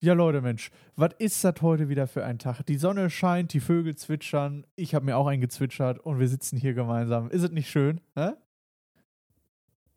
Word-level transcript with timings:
Ja, 0.00 0.12
Leute, 0.12 0.42
Mensch, 0.42 0.70
was 0.96 1.14
ist 1.18 1.42
das 1.44 1.62
heute 1.62 1.88
wieder 1.88 2.06
für 2.06 2.24
ein 2.24 2.38
Tag? 2.38 2.62
Die 2.66 2.76
Sonne 2.76 3.08
scheint, 3.08 3.52
die 3.54 3.60
Vögel 3.60 3.96
zwitschern, 3.96 4.66
ich 4.76 4.94
habe 4.94 5.06
mir 5.06 5.16
auch 5.16 5.26
eingezwitschert 5.26 5.98
und 5.98 6.18
wir 6.18 6.28
sitzen 6.28 6.58
hier 6.58 6.74
gemeinsam. 6.74 7.30
Ist 7.30 7.42
es 7.42 7.50
nicht 7.50 7.70
schön? 7.70 8.00
Hä? 8.14 8.32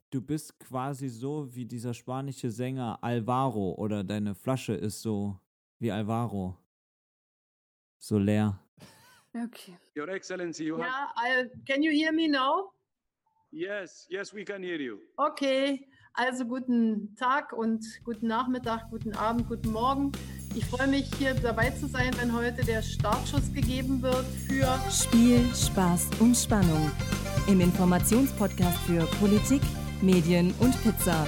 Du 0.10 0.22
bist 0.22 0.58
quasi 0.60 1.10
so 1.10 1.54
wie 1.54 1.66
dieser 1.66 1.94
spanische 1.94 2.50
Sänger 2.50 3.00
Alvaro 3.02 3.74
oder 3.74 4.06
deine 4.06 4.34
Flasche 4.34 4.74
ist 4.74 5.02
so 5.02 5.38
wie 5.80 5.92
Alvaro. 5.92 6.58
So 8.00 8.18
leer. 8.18 8.60
Okay. 9.36 9.78
Your 9.96 10.08
Excellency, 10.08 10.64
you 10.64 10.78
have. 10.82 10.88
Yeah, 10.88 11.44
I, 11.44 11.50
can 11.68 11.84
you 11.84 11.92
hear 11.92 12.12
me 12.12 12.28
now? 12.28 12.72
Yes, 13.52 14.08
yes, 14.10 14.34
we 14.34 14.44
can 14.44 14.64
hear 14.64 14.80
you. 14.80 15.00
Okay, 15.18 15.86
also 16.18 16.46
guten 16.46 17.16
Tag 17.16 17.54
und 17.54 17.86
guten 18.04 18.28
Nachmittag, 18.28 18.90
guten 18.90 19.14
Abend, 19.14 19.48
guten 19.48 19.72
Morgen. 19.72 20.12
Ich 20.56 20.66
freue 20.66 20.88
mich, 20.88 21.10
hier 21.20 21.36
dabei 21.36 21.70
zu 21.70 21.88
sein, 21.88 22.12
wenn 22.20 22.34
heute 22.36 22.66
der 22.66 22.82
Startschuss 22.82 23.54
gegeben 23.54 24.02
wird 24.02 24.26
für 24.48 24.68
Spiel, 24.92 25.46
Spaß 25.54 26.10
und 26.20 26.36
Spannung. 26.36 26.92
Im 27.48 27.62
Informationspodcast 27.62 28.80
für 28.80 29.06
Politik, 29.20 29.62
Medien 30.02 30.54
und 30.60 30.82
Pizza. 30.82 31.28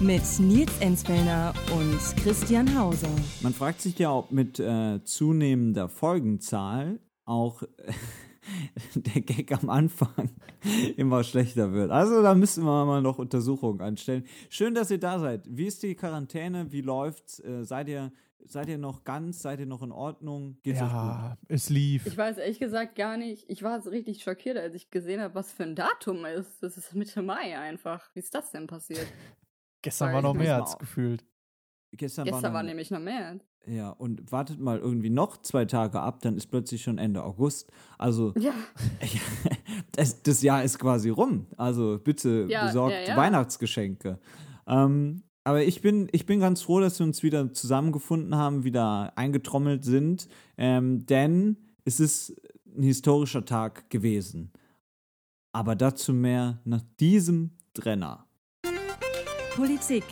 Mit 0.00 0.22
Nils 0.40 0.72
Enzfellner 0.80 1.52
und 1.72 2.00
Christian 2.22 2.76
Hauser. 2.76 3.10
Man 3.42 3.52
fragt 3.52 3.82
sich 3.82 3.98
ja, 3.98 4.12
ob 4.12 4.32
mit 4.32 4.58
äh, 4.58 5.04
zunehmender 5.04 5.90
Folgenzahl 5.90 7.00
auch 7.26 7.62
der 8.94 9.22
Gag 9.22 9.52
am 9.52 9.70
Anfang 9.70 10.30
immer 10.96 11.24
schlechter 11.24 11.72
wird. 11.72 11.90
Also 11.90 12.22
da 12.22 12.34
müssen 12.34 12.64
wir 12.64 12.84
mal 12.84 13.02
noch 13.02 13.18
Untersuchungen 13.18 13.80
anstellen. 13.80 14.24
Schön, 14.50 14.74
dass 14.74 14.90
ihr 14.90 14.98
da 14.98 15.18
seid. 15.18 15.42
Wie 15.48 15.66
ist 15.66 15.82
die 15.82 15.94
Quarantäne? 15.94 16.70
Wie 16.72 16.80
läuft's? 16.80 17.38
Äh, 17.40 17.64
seid 17.64 17.88
ihr 17.88 18.12
seid 18.44 18.68
ihr 18.68 18.78
noch 18.78 19.04
ganz? 19.04 19.40
Seid 19.42 19.60
ihr 19.60 19.66
noch 19.66 19.82
in 19.82 19.92
Ordnung? 19.92 20.58
Geht's? 20.64 20.80
Ja, 20.80 21.38
es 21.48 21.70
lief. 21.70 22.06
Ich 22.06 22.16
weiß 22.16 22.38
ehrlich 22.38 22.58
gesagt 22.58 22.96
gar 22.96 23.16
nicht. 23.16 23.48
Ich 23.48 23.62
war 23.62 23.80
so 23.80 23.90
richtig 23.90 24.22
schockiert, 24.22 24.56
als 24.56 24.74
ich 24.74 24.90
gesehen 24.90 25.20
habe, 25.20 25.34
was 25.36 25.52
für 25.52 25.62
ein 25.62 25.76
Datum 25.76 26.24
ist. 26.24 26.60
Das 26.62 26.76
ist 26.76 26.92
Mitte 26.94 27.22
Mai 27.22 27.56
einfach. 27.56 28.10
Wie 28.14 28.18
ist 28.18 28.34
das 28.34 28.50
denn 28.50 28.66
passiert? 28.66 29.06
Gestern 29.82 30.12
war 30.12 30.22
noch 30.22 30.34
au- 30.36 30.76
gefühlt. 30.78 31.24
Gestern, 31.92 32.24
Gestern 32.24 32.42
war, 32.42 32.52
war 32.54 32.62
noch- 32.62 32.68
nämlich 32.68 32.90
noch 32.90 32.98
mehr. 33.00 33.38
Ja, 33.66 33.90
und 33.90 34.32
wartet 34.32 34.58
mal 34.58 34.78
irgendwie 34.78 35.10
noch 35.10 35.40
zwei 35.42 35.64
Tage 35.64 36.00
ab, 36.00 36.20
dann 36.22 36.36
ist 36.36 36.46
plötzlich 36.46 36.82
schon 36.82 36.98
Ende 36.98 37.22
August. 37.22 37.70
Also 37.98 38.32
Ja, 38.36 38.54
das, 39.92 40.22
das 40.22 40.42
Jahr 40.42 40.64
ist 40.64 40.78
quasi 40.78 41.10
rum. 41.10 41.46
Also 41.56 42.00
bitte 42.02 42.46
Ja, 42.48 42.66
besorgt 42.66 42.94
ja, 42.94 43.10
ja. 43.10 43.16
Weihnachtsgeschenke. 43.16 44.18
Ähm, 44.66 45.22
aber 45.44 45.62
ich 45.62 45.80
bin, 45.80 46.08
ich 46.12 46.26
bin 46.26 46.40
ganz 46.40 46.62
froh, 46.62 46.80
dass 46.80 46.98
wir 46.98 47.06
uns 47.06 47.22
wieder 47.22 47.52
zusammengefunden 47.52 48.36
haben, 48.36 48.64
wieder 48.64 49.12
eingetrommelt 49.16 49.84
sind, 49.84 50.28
ähm, 50.56 51.04
denn 51.06 51.56
es 51.84 52.00
ist 52.00 52.40
ein 52.76 52.82
historischer 52.82 53.44
Tag 53.44 53.90
gewesen. 53.90 54.52
Aber 55.52 55.74
dazu 55.76 56.12
mehr 56.12 56.60
nach 56.64 56.82
diesem 56.98 57.50
Trenner. 57.74 58.26
Politik, 59.54 60.04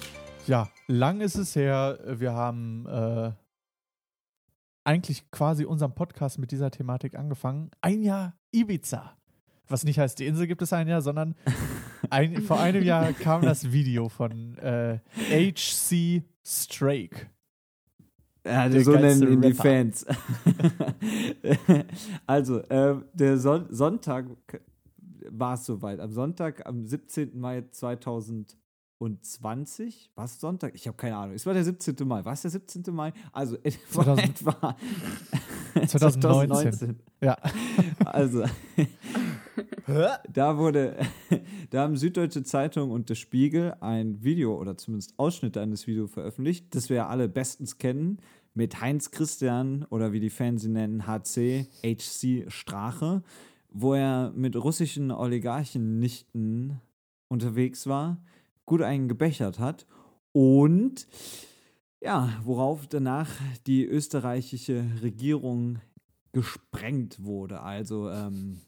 Ja, 0.46 0.68
lang 0.86 1.20
ist 1.20 1.36
es 1.36 1.56
her. 1.56 1.98
Wir 2.18 2.32
haben 2.32 2.86
äh, 2.86 3.32
eigentlich 4.90 5.30
quasi 5.30 5.64
unseren 5.64 5.94
Podcast 5.94 6.40
mit 6.40 6.50
dieser 6.50 6.72
Thematik 6.72 7.14
angefangen. 7.14 7.70
Ein 7.80 8.02
Jahr 8.02 8.34
Ibiza. 8.50 9.16
Was 9.68 9.84
nicht 9.84 10.00
heißt, 10.00 10.18
die 10.18 10.26
Insel 10.26 10.48
gibt 10.48 10.62
es 10.62 10.72
ein 10.72 10.88
Jahr, 10.88 11.00
sondern 11.00 11.36
ein, 12.10 12.42
vor 12.42 12.58
einem 12.58 12.82
Jahr 12.82 13.12
kam 13.12 13.42
das 13.42 13.70
Video 13.70 14.08
von 14.08 14.58
äh, 14.58 14.98
HC 15.30 16.24
Strake. 16.44 17.28
Ja, 18.44 18.68
Der 18.68 18.82
so 18.82 18.92
nennen 18.96 19.32
ihn 19.32 19.40
die. 19.42 19.54
Fans. 19.54 20.04
also, 22.26 22.58
äh, 22.62 22.96
der 23.12 23.38
Son 23.38 23.66
Sonntag 23.70 24.26
war 25.30 25.54
es 25.54 25.66
soweit. 25.66 26.00
Am 26.00 26.10
Sonntag, 26.10 26.66
am 26.66 26.84
17. 26.84 27.38
Mai 27.38 27.62
2020. 29.00 30.10
War 30.14 30.26
es 30.26 30.38
Sonntag? 30.38 30.74
Ich 30.74 30.86
habe 30.86 30.96
keine 30.96 31.16
Ahnung. 31.16 31.34
Es 31.34 31.46
war 31.46 31.54
der 31.54 31.64
17. 31.64 31.96
Mai. 32.06 32.22
War 32.24 32.34
es 32.34 32.42
der 32.42 32.50
17. 32.50 32.84
Mai? 32.90 33.12
Also, 33.32 33.56
es 33.62 33.78
war 33.94 34.04
2000 34.04 34.28
etwa 34.28 34.76
2019. 35.86 37.00
Ja. 37.22 37.38
Also, 38.04 38.44
da 40.32 40.58
wurde, 40.58 40.98
da 41.70 41.82
haben 41.82 41.96
Süddeutsche 41.96 42.42
Zeitung 42.42 42.90
und 42.90 43.08
der 43.08 43.14
Spiegel 43.14 43.74
ein 43.80 44.22
Video 44.22 44.58
oder 44.58 44.76
zumindest 44.76 45.18
Ausschnitte 45.18 45.62
eines 45.62 45.86
Videos 45.86 46.10
veröffentlicht, 46.10 46.74
das 46.74 46.90
wir 46.90 46.96
ja 46.96 47.08
alle 47.08 47.28
bestens 47.28 47.78
kennen, 47.78 48.18
mit 48.52 48.80
Heinz 48.82 49.10
Christian 49.10 49.84
oder 49.84 50.12
wie 50.12 50.20
die 50.20 50.30
Fans 50.30 50.64
ihn 50.64 50.72
nennen, 50.72 51.06
HC, 51.06 51.68
HC 51.84 52.46
Strache, 52.48 53.22
wo 53.70 53.94
er 53.94 54.32
mit 54.34 54.56
russischen 54.56 55.10
Oligarchennichten 55.10 56.80
unterwegs 57.28 57.86
war, 57.86 58.18
gut 58.70 58.82
einen 58.82 59.08
gebechert 59.08 59.58
hat 59.58 59.84
und 60.30 61.08
ja, 62.00 62.28
worauf 62.44 62.86
danach 62.86 63.28
die 63.66 63.84
österreichische 63.84 64.84
Regierung 65.02 65.80
gesprengt 66.30 67.24
wurde. 67.24 67.62
Also 67.62 68.08
ähm, 68.10 68.60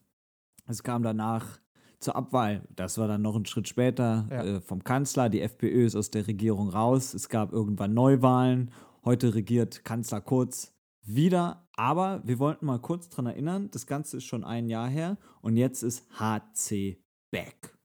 es 0.67 0.83
kam 0.83 1.05
danach 1.05 1.61
zur 2.01 2.17
Abwahl. 2.17 2.67
Das 2.75 2.99
war 2.99 3.07
dann 3.07 3.23
noch 3.23 3.37
ein 3.37 3.47
Schritt 3.47 3.69
später 3.69 4.27
Ja. 4.29 4.43
äh, 4.43 4.61
vom 4.61 4.83
Kanzler. 4.83 5.29
Die 5.29 5.41
FPÖ 5.41 5.87
ist 5.87 5.95
aus 5.95 6.11
der 6.11 6.27
Regierung 6.27 6.69
raus. 6.69 7.15
Es 7.15 7.29
gab 7.29 7.53
irgendwann 7.53 7.95
Neuwahlen. 7.95 8.73
Heute 9.05 9.37
regiert 9.37 9.85
Kanzler 9.85 10.21
Kurz 10.21 10.75
wieder. 11.01 11.69
Aber 11.77 12.23
wir 12.25 12.41
wollten 12.41 12.67
mal 12.67 12.81
kurz 12.81 13.09
dran 13.09 13.27
erinnern, 13.27 13.71
das 13.71 13.87
Ganze 13.87 14.17
ist 14.17 14.25
schon 14.25 14.43
ein 14.43 14.69
Jahr 14.69 14.89
her 14.89 15.17
und 15.43 15.57
jetzt 15.57 15.85
ist 15.85 16.05
HC 16.19 16.99
back. 17.31 17.79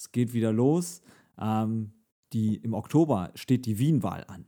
Es 0.00 0.12
geht 0.12 0.32
wieder 0.32 0.50
los. 0.50 1.02
Ähm, 1.38 1.92
die, 2.32 2.56
Im 2.56 2.72
Oktober 2.72 3.32
steht 3.34 3.66
die 3.66 3.78
Wien-Wahl 3.78 4.24
an. 4.28 4.46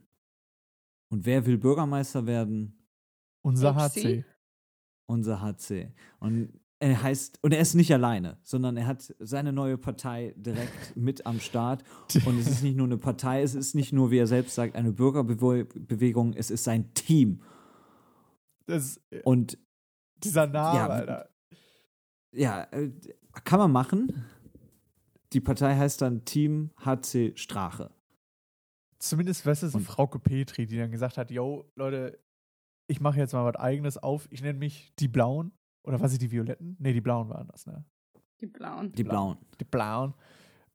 Und 1.09 1.27
wer 1.27 1.45
will 1.45 1.59
Bürgermeister 1.59 2.25
werden? 2.25 2.75
Unser 3.43 3.75
HC? 3.75 4.25
Unser 5.05 5.41
HC. 5.41 5.93
Und 6.19 6.59
er 6.79 7.03
heißt, 7.03 7.37
und 7.43 7.53
er 7.53 7.59
ist 7.59 7.75
nicht 7.75 7.93
alleine, 7.93 8.39
sondern 8.41 8.77
er 8.77 8.87
hat 8.87 9.13
seine 9.19 9.53
neue 9.53 9.77
Partei 9.77 10.33
direkt 10.37 10.95
mit 10.97 11.27
am 11.27 11.39
Start. 11.39 11.83
Und 12.25 12.39
es 12.39 12.47
ist 12.47 12.63
nicht 12.63 12.75
nur 12.75 12.87
eine 12.87 12.97
Partei, 12.97 13.43
es 13.43 13.53
ist 13.53 13.75
nicht 13.75 13.93
nur, 13.93 14.09
wie 14.09 14.17
er 14.17 14.27
selbst 14.27 14.55
sagt, 14.55 14.75
eine 14.75 14.91
Bürgerbewegung, 14.91 16.33
es 16.33 16.49
ist 16.49 16.63
sein 16.63 16.95
Team. 16.95 17.43
Das, 18.65 18.99
Und 19.23 19.59
dieser 20.17 20.47
Name, 20.47 20.79
Ja, 20.79 20.87
Alter. 20.87 21.29
ja, 22.31 22.63
äh, 22.71 22.91
kann 23.43 23.59
man 23.59 23.71
machen. 23.71 24.25
Die 25.33 25.41
Partei 25.41 25.75
heißt 25.75 26.01
dann 26.01 26.25
Team 26.25 26.71
HC 26.83 27.33
Strache. 27.35 27.91
Zumindest, 28.99 29.45
weißt 29.45 29.63
du, 29.63 29.67
so 29.69 29.77
Und- 29.79 29.83
Frauke 29.83 30.19
Petri, 30.19 30.65
die 30.65 30.77
dann 30.77 30.91
gesagt 30.91 31.17
hat, 31.17 31.31
yo, 31.31 31.69
Leute, 31.75 32.19
ich 32.87 33.01
mache 33.01 33.17
jetzt 33.19 33.33
mal 33.33 33.43
was 33.45 33.55
eigenes 33.59 33.97
auf. 33.97 34.27
Ich 34.31 34.41
nenne 34.41 34.59
mich 34.59 34.93
die 34.99 35.07
Blauen. 35.07 35.51
Oder 35.85 35.99
was 35.99 36.13
ich 36.13 36.19
die 36.19 36.31
Violetten? 36.31 36.77
Nee, 36.79 36.93
die 36.93 37.01
Blauen 37.01 37.29
waren 37.29 37.47
das, 37.49 37.65
ne? 37.65 37.83
die 38.39 38.47
blauen. 38.47 38.91
Die 38.93 39.03
Blauen. 39.03 39.37
Die 39.59 39.63
Blauen. 39.65 40.13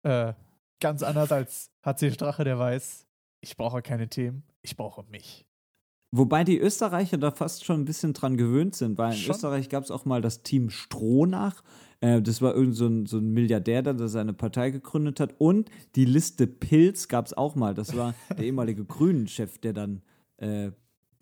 Äh, 0.03 0.33
ganz 0.81 1.03
anders 1.03 1.33
als 1.33 1.71
HC 1.85 2.11
Strache, 2.13 2.45
der 2.45 2.59
weiß, 2.59 3.07
ich 3.43 3.57
brauche 3.57 3.83
keine 3.83 4.09
Themen, 4.09 4.43
ich 4.63 4.77
brauche 4.77 5.03
mich. 5.05 5.47
Wobei 6.15 6.45
die 6.45 6.59
Österreicher 6.59 7.19
da 7.19 7.31
fast 7.31 7.65
schon 7.65 7.81
ein 7.81 7.85
bisschen 7.85 8.15
dran 8.15 8.37
gewöhnt 8.39 8.75
sind, 8.75 8.97
weil 8.97 9.13
in 9.13 9.19
Schon? 9.19 9.35
Österreich 9.35 9.69
gab 9.69 9.85
es 9.85 9.91
auch 9.91 10.07
mal 10.07 10.23
das 10.23 10.43
Team 10.43 10.71
Stronach. 10.71 11.63
Äh, 12.01 12.23
das 12.23 12.41
war 12.43 12.55
irgend 12.55 12.77
so 12.77 12.87
ein, 12.87 13.07
so 13.07 13.19
ein 13.19 13.33
Milliardär, 13.33 13.83
der 13.83 14.09
seine 14.09 14.33
Partei 14.33 14.71
gegründet 14.71 15.21
hat. 15.21 15.35
Und 15.39 15.71
die 15.97 16.05
Liste 16.05 16.47
Pilz 16.47 17.09
gab 17.09 17.27
es 17.27 17.35
auch 17.35 17.55
mal. 17.55 17.75
Das 17.75 17.97
war 17.97 18.15
der 18.31 18.45
ehemalige 18.45 18.85
Grünen-Chef, 18.85 19.59
der 19.59 19.73
dann 19.73 20.03
äh, 20.37 20.71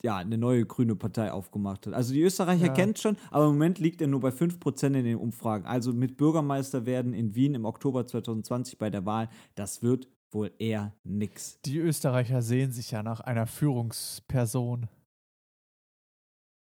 ja, 0.02 0.18
eine 0.18 0.38
neue 0.38 0.66
grüne 0.66 0.94
Partei 0.94 1.32
aufgemacht 1.32 1.86
hat. 1.86 1.94
Also 1.94 2.12
die 2.12 2.22
Österreicher 2.22 2.66
Ja. 2.66 2.72
kennt 2.72 2.98
schon, 2.98 3.16
aber 3.30 3.46
im 3.46 3.52
Moment 3.52 3.78
liegt 3.78 4.00
er 4.00 4.06
nur 4.06 4.20
bei 4.20 4.28
5% 4.28 4.86
in 4.86 5.04
den 5.04 5.16
Umfragen. 5.16 5.64
Also 5.66 5.92
mit 5.92 6.16
Bürgermeister 6.16 6.86
werden 6.86 7.12
in 7.14 7.34
Wien 7.34 7.54
im 7.54 7.64
Oktober 7.64 8.06
2020 8.06 8.78
bei 8.78 8.90
der 8.90 9.06
Wahl, 9.06 9.28
das 9.54 9.82
wird 9.82 10.08
wohl 10.30 10.52
eher 10.58 10.92
nix. 11.02 11.60
Die 11.64 11.78
Österreicher 11.78 12.42
sehen 12.42 12.72
sich 12.72 12.90
ja 12.90 13.02
nach 13.02 13.20
einer 13.20 13.46
Führungsperson. 13.46 14.88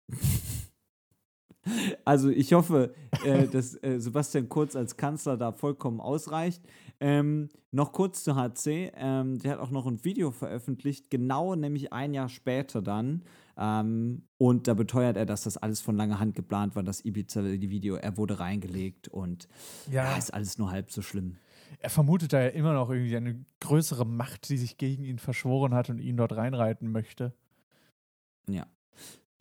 Also 2.04 2.30
ich 2.30 2.52
hoffe, 2.52 2.94
äh, 3.24 3.46
dass 3.46 3.74
äh, 3.82 3.98
Sebastian 3.98 4.48
Kurz 4.48 4.76
als 4.76 4.96
Kanzler 4.96 5.36
da 5.36 5.52
vollkommen 5.52 6.00
ausreicht. 6.00 6.62
Ähm, 7.00 7.48
noch 7.70 7.92
kurz 7.92 8.24
zu 8.24 8.34
HC. 8.34 8.92
Ähm, 8.94 9.38
der 9.38 9.52
hat 9.52 9.58
auch 9.58 9.70
noch 9.70 9.86
ein 9.86 10.04
Video 10.04 10.30
veröffentlicht, 10.30 11.10
genau 11.10 11.54
nämlich 11.54 11.92
ein 11.92 12.14
Jahr 12.14 12.28
später 12.28 12.82
dann. 12.82 13.24
Ähm, 13.56 14.22
und 14.38 14.68
da 14.68 14.74
beteuert 14.74 15.16
er, 15.16 15.26
dass 15.26 15.42
das 15.42 15.56
alles 15.56 15.80
von 15.80 15.96
langer 15.96 16.18
Hand 16.18 16.34
geplant 16.34 16.76
war, 16.76 16.82
das 16.82 17.04
Ibiza-Video. 17.04 17.96
Er 17.96 18.16
wurde 18.16 18.40
reingelegt 18.40 19.08
und 19.08 19.48
ja. 19.90 20.16
ist 20.16 20.32
alles 20.32 20.58
nur 20.58 20.70
halb 20.70 20.90
so 20.90 21.02
schlimm. 21.02 21.36
er 21.78 21.90
vermutet 21.90 22.32
da 22.32 22.40
ja 22.40 22.48
immer 22.48 22.72
noch 22.72 22.90
irgendwie 22.90 23.16
eine 23.16 23.44
größere 23.60 24.06
Macht, 24.06 24.48
die 24.48 24.56
sich 24.56 24.76
gegen 24.76 25.04
ihn 25.04 25.18
verschworen 25.18 25.74
hat 25.74 25.90
und 25.90 26.00
ihn 26.00 26.16
dort 26.16 26.36
reinreiten 26.36 26.90
möchte. 26.90 27.32
Ja. 28.48 28.66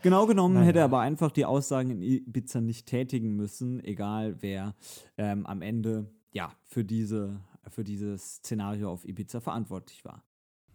Genau 0.02 0.26
genommen 0.26 0.56
Naja. 0.56 0.68
hätte 0.68 0.80
er 0.80 0.86
aber 0.86 1.00
einfach 1.02 1.32
die 1.32 1.46
Aussagen 1.46 1.90
in 1.92 2.02
Ibiza 2.02 2.62
nicht 2.62 2.88
tätigen 2.88 3.36
müssen, 3.36 3.84
egal 3.84 4.38
wer 4.40 4.76
ähm, 5.18 5.46
am 5.46 5.62
Ende 5.62 6.10
ja 6.32 6.52
für 6.64 6.86
diese 6.86 7.42
für 7.70 7.84
dieses 7.84 8.38
Szenario 8.38 8.92
auf 8.92 9.06
Ibiza 9.06 9.42
verantwortlich 9.42 10.04
war. 10.06 10.24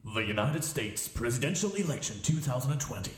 The 0.05 0.21
United 0.21 0.62
States 0.62 1.09
presidential 1.09 1.73
election 1.76 2.23
2020. 2.23 3.12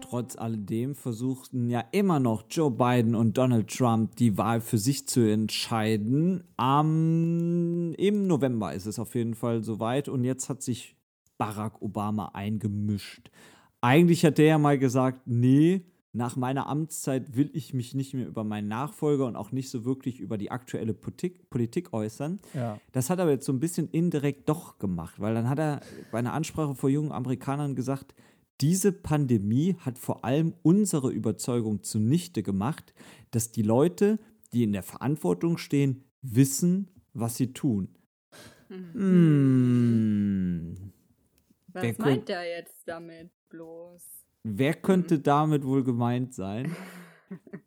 Trotz 0.00 0.36
alledem 0.36 0.94
versuchten 0.94 1.68
ja 1.68 1.84
immer 1.92 2.20
noch 2.20 2.44
Joe 2.48 2.70
Biden 2.70 3.14
und 3.14 3.36
Donald 3.36 3.68
Trump 3.68 4.16
die 4.16 4.38
Wahl 4.38 4.60
für 4.60 4.78
sich 4.78 5.06
zu 5.08 5.20
entscheiden. 5.20 6.44
Am, 6.56 7.92
Im 7.98 8.26
November 8.26 8.72
ist 8.72 8.86
es 8.86 8.98
auf 8.98 9.14
jeden 9.14 9.34
Fall 9.34 9.62
soweit 9.62 10.08
und 10.08 10.24
jetzt 10.24 10.48
hat 10.48 10.62
sich 10.62 10.95
Barack 11.38 11.82
Obama 11.82 12.30
eingemischt. 12.34 13.30
Eigentlich 13.80 14.24
hat 14.24 14.38
der 14.38 14.46
ja 14.46 14.58
mal 14.58 14.78
gesagt, 14.78 15.22
nee, 15.26 15.84
nach 16.16 16.34
meiner 16.34 16.66
Amtszeit 16.66 17.36
will 17.36 17.50
ich 17.52 17.74
mich 17.74 17.94
nicht 17.94 18.14
mehr 18.14 18.26
über 18.26 18.42
meinen 18.42 18.68
Nachfolger 18.68 19.26
und 19.26 19.36
auch 19.36 19.52
nicht 19.52 19.68
so 19.68 19.84
wirklich 19.84 20.18
über 20.18 20.38
die 20.38 20.50
aktuelle 20.50 20.94
Politik, 20.94 21.50
Politik 21.50 21.92
äußern. 21.92 22.40
Ja. 22.54 22.80
Das 22.92 23.10
hat 23.10 23.18
er 23.18 23.24
aber 23.24 23.32
jetzt 23.32 23.44
so 23.44 23.52
ein 23.52 23.60
bisschen 23.60 23.90
indirekt 23.90 24.48
doch 24.48 24.78
gemacht, 24.78 25.20
weil 25.20 25.34
dann 25.34 25.48
hat 25.48 25.58
er 25.58 25.80
bei 26.10 26.18
einer 26.18 26.32
Ansprache 26.32 26.74
vor 26.74 26.88
jungen 26.88 27.12
Amerikanern 27.12 27.74
gesagt, 27.74 28.14
diese 28.62 28.92
Pandemie 28.92 29.76
hat 29.80 29.98
vor 29.98 30.24
allem 30.24 30.54
unsere 30.62 31.12
Überzeugung 31.12 31.82
zunichte 31.82 32.42
gemacht, 32.42 32.94
dass 33.30 33.52
die 33.52 33.62
Leute, 33.62 34.18
die 34.54 34.62
in 34.62 34.72
der 34.72 34.82
Verantwortung 34.82 35.58
stehen, 35.58 36.04
wissen, 36.22 36.88
was 37.12 37.36
sie 37.36 37.52
tun. 37.52 37.88
Hm. 38.68 38.86
Was 41.76 41.82
Wer 41.82 41.94
meint 41.98 42.30
er 42.30 42.44
jetzt 42.48 42.88
damit 42.88 43.30
bloß? 43.50 44.02
Wer 44.44 44.74
könnte 44.74 45.18
damit 45.18 45.64
wohl 45.64 45.84
gemeint 45.84 46.34
sein? 46.34 46.74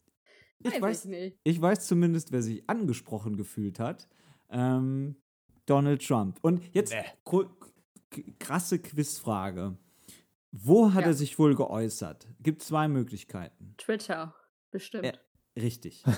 Ich 0.62 0.74
Weiß 0.74 0.82
weiß, 0.82 1.06
ich 1.06 1.10
nicht. 1.12 1.38
ich 1.46 1.62
weiß 1.62 1.88
zumindest, 1.88 2.34
wer 2.34 2.42
sich 2.42 2.70
angesprochen 2.70 3.38
gefühlt 3.38 3.80
hat. 3.80 4.10
Ähm, 4.50 5.16
Donald 5.66 6.06
Trump. 6.06 6.38
Und 6.42 6.62
jetzt 6.76 6.94
Nee. 6.94 7.46
krasse 8.40 8.80
Quizfrage. 8.80 9.78
Wo 10.52 10.92
hat 10.94 11.04
Ja. 11.04 11.08
er 11.08 11.14
sich 11.14 11.40
wohl 11.40 11.56
geäußert? 11.56 12.28
Gibt 12.42 12.62
zwei 12.62 12.90
Möglichkeiten. 12.90 13.74
Twitter, 13.78 14.36
bestimmt. 14.70 15.06
Ja. 15.06 15.14
Richtig. 15.62 16.04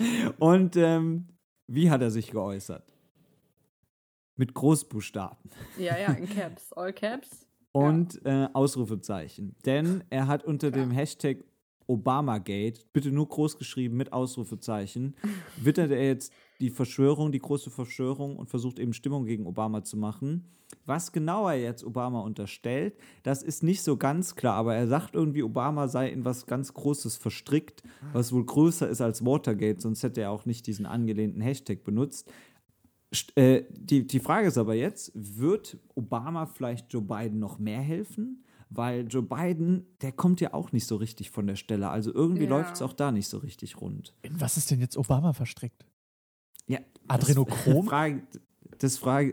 Und 0.40 0.76
ähm, 0.76 1.28
wie 1.66 1.90
hat 1.90 2.02
er 2.02 2.10
sich 2.10 2.30
geäußert? 2.32 2.92
Mit 4.40 4.54
Großbuchstaben 4.54 5.36
Ja, 5.78 5.98
ja, 5.98 6.12
in 6.12 6.26
Caps. 6.34 6.72
All 6.72 6.94
Caps. 6.94 7.46
und 7.72 8.24
äh, 8.24 8.48
Ausrufezeichen. 8.54 9.54
Denn 9.66 10.02
er 10.08 10.28
hat 10.28 10.44
unter 10.44 10.70
dem 10.70 10.90
Hashtag 10.90 11.44
Obamagate, 11.86 12.80
bitte 12.94 13.10
nur 13.10 13.28
groß 13.28 13.58
geschrieben 13.58 13.98
mit 13.98 14.14
Ausrufezeichen, 14.14 15.14
wittert 15.60 15.90
er 15.90 16.06
jetzt 16.06 16.32
die 16.60 16.70
Verschwörung, 16.70 17.32
die 17.32 17.38
große 17.40 17.68
Verschwörung 17.68 18.36
und 18.36 18.48
versucht 18.48 18.78
eben 18.78 18.94
Stimmung 18.94 19.26
gegen 19.26 19.46
Obama 19.46 19.82
zu 19.82 19.98
machen. 19.98 20.46
Was 20.86 21.10
genau 21.12 21.48
er 21.48 21.60
jetzt 21.60 21.84
Obama 21.84 22.20
unterstellt, 22.20 22.94
das 23.24 23.42
ist 23.42 23.62
nicht 23.62 23.82
so 23.82 23.96
ganz 23.96 24.36
klar, 24.36 24.54
aber 24.54 24.74
er 24.74 24.86
sagt 24.86 25.14
irgendwie, 25.16 25.42
Obama 25.42 25.88
sei 25.88 26.10
in 26.10 26.24
was 26.24 26.46
ganz 26.46 26.72
Großes 26.72 27.16
verstrickt, 27.16 27.82
was 28.12 28.32
wohl 28.32 28.46
größer 28.46 28.88
ist 28.88 29.00
als 29.00 29.24
Watergate, 29.24 29.80
sonst 29.80 30.02
hätte 30.04 30.20
er 30.20 30.30
auch 30.30 30.46
nicht 30.46 30.66
diesen 30.68 30.86
angelehnten 30.86 31.42
Hashtag 31.42 31.82
benutzt. 31.82 32.32
St- 33.12 33.36
Äh, 33.36 33.64
die, 33.70 34.06
die 34.06 34.20
Frage 34.20 34.46
ist 34.48 34.58
aber 34.58 34.74
jetzt, 34.74 35.10
wird 35.14 35.78
Obama 35.94 36.46
vielleicht 36.46 36.92
Joe 36.92 37.02
Biden 37.02 37.38
noch 37.38 37.58
mehr 37.58 37.80
helfen? 37.80 38.44
Weil 38.72 39.06
Joe 39.08 39.22
Biden, 39.24 39.84
der 40.00 40.12
kommt 40.12 40.40
ja 40.40 40.54
auch 40.54 40.70
nicht 40.70 40.86
so 40.86 40.94
richtig 40.96 41.30
von 41.30 41.46
der 41.48 41.56
Stelle. 41.56 41.88
Also 41.90 42.14
irgendwie 42.14 42.44
Ja. 42.44 42.50
läuft 42.50 42.74
es 42.76 42.82
auch 42.82 42.92
da 42.92 43.10
nicht 43.10 43.26
so 43.26 43.38
richtig 43.38 43.80
rund. 43.80 44.14
In 44.22 44.40
was 44.40 44.56
ist 44.56 44.70
denn 44.70 44.78
jetzt 44.80 44.96
Obama 44.96 45.32
verstrickt? 45.32 45.84
Ja, 46.68 46.78
Adrenochrom? 47.08 47.86
Das 47.86 47.88
Frage, 47.90 48.22
das 48.78 48.96
Frage, 48.98 49.32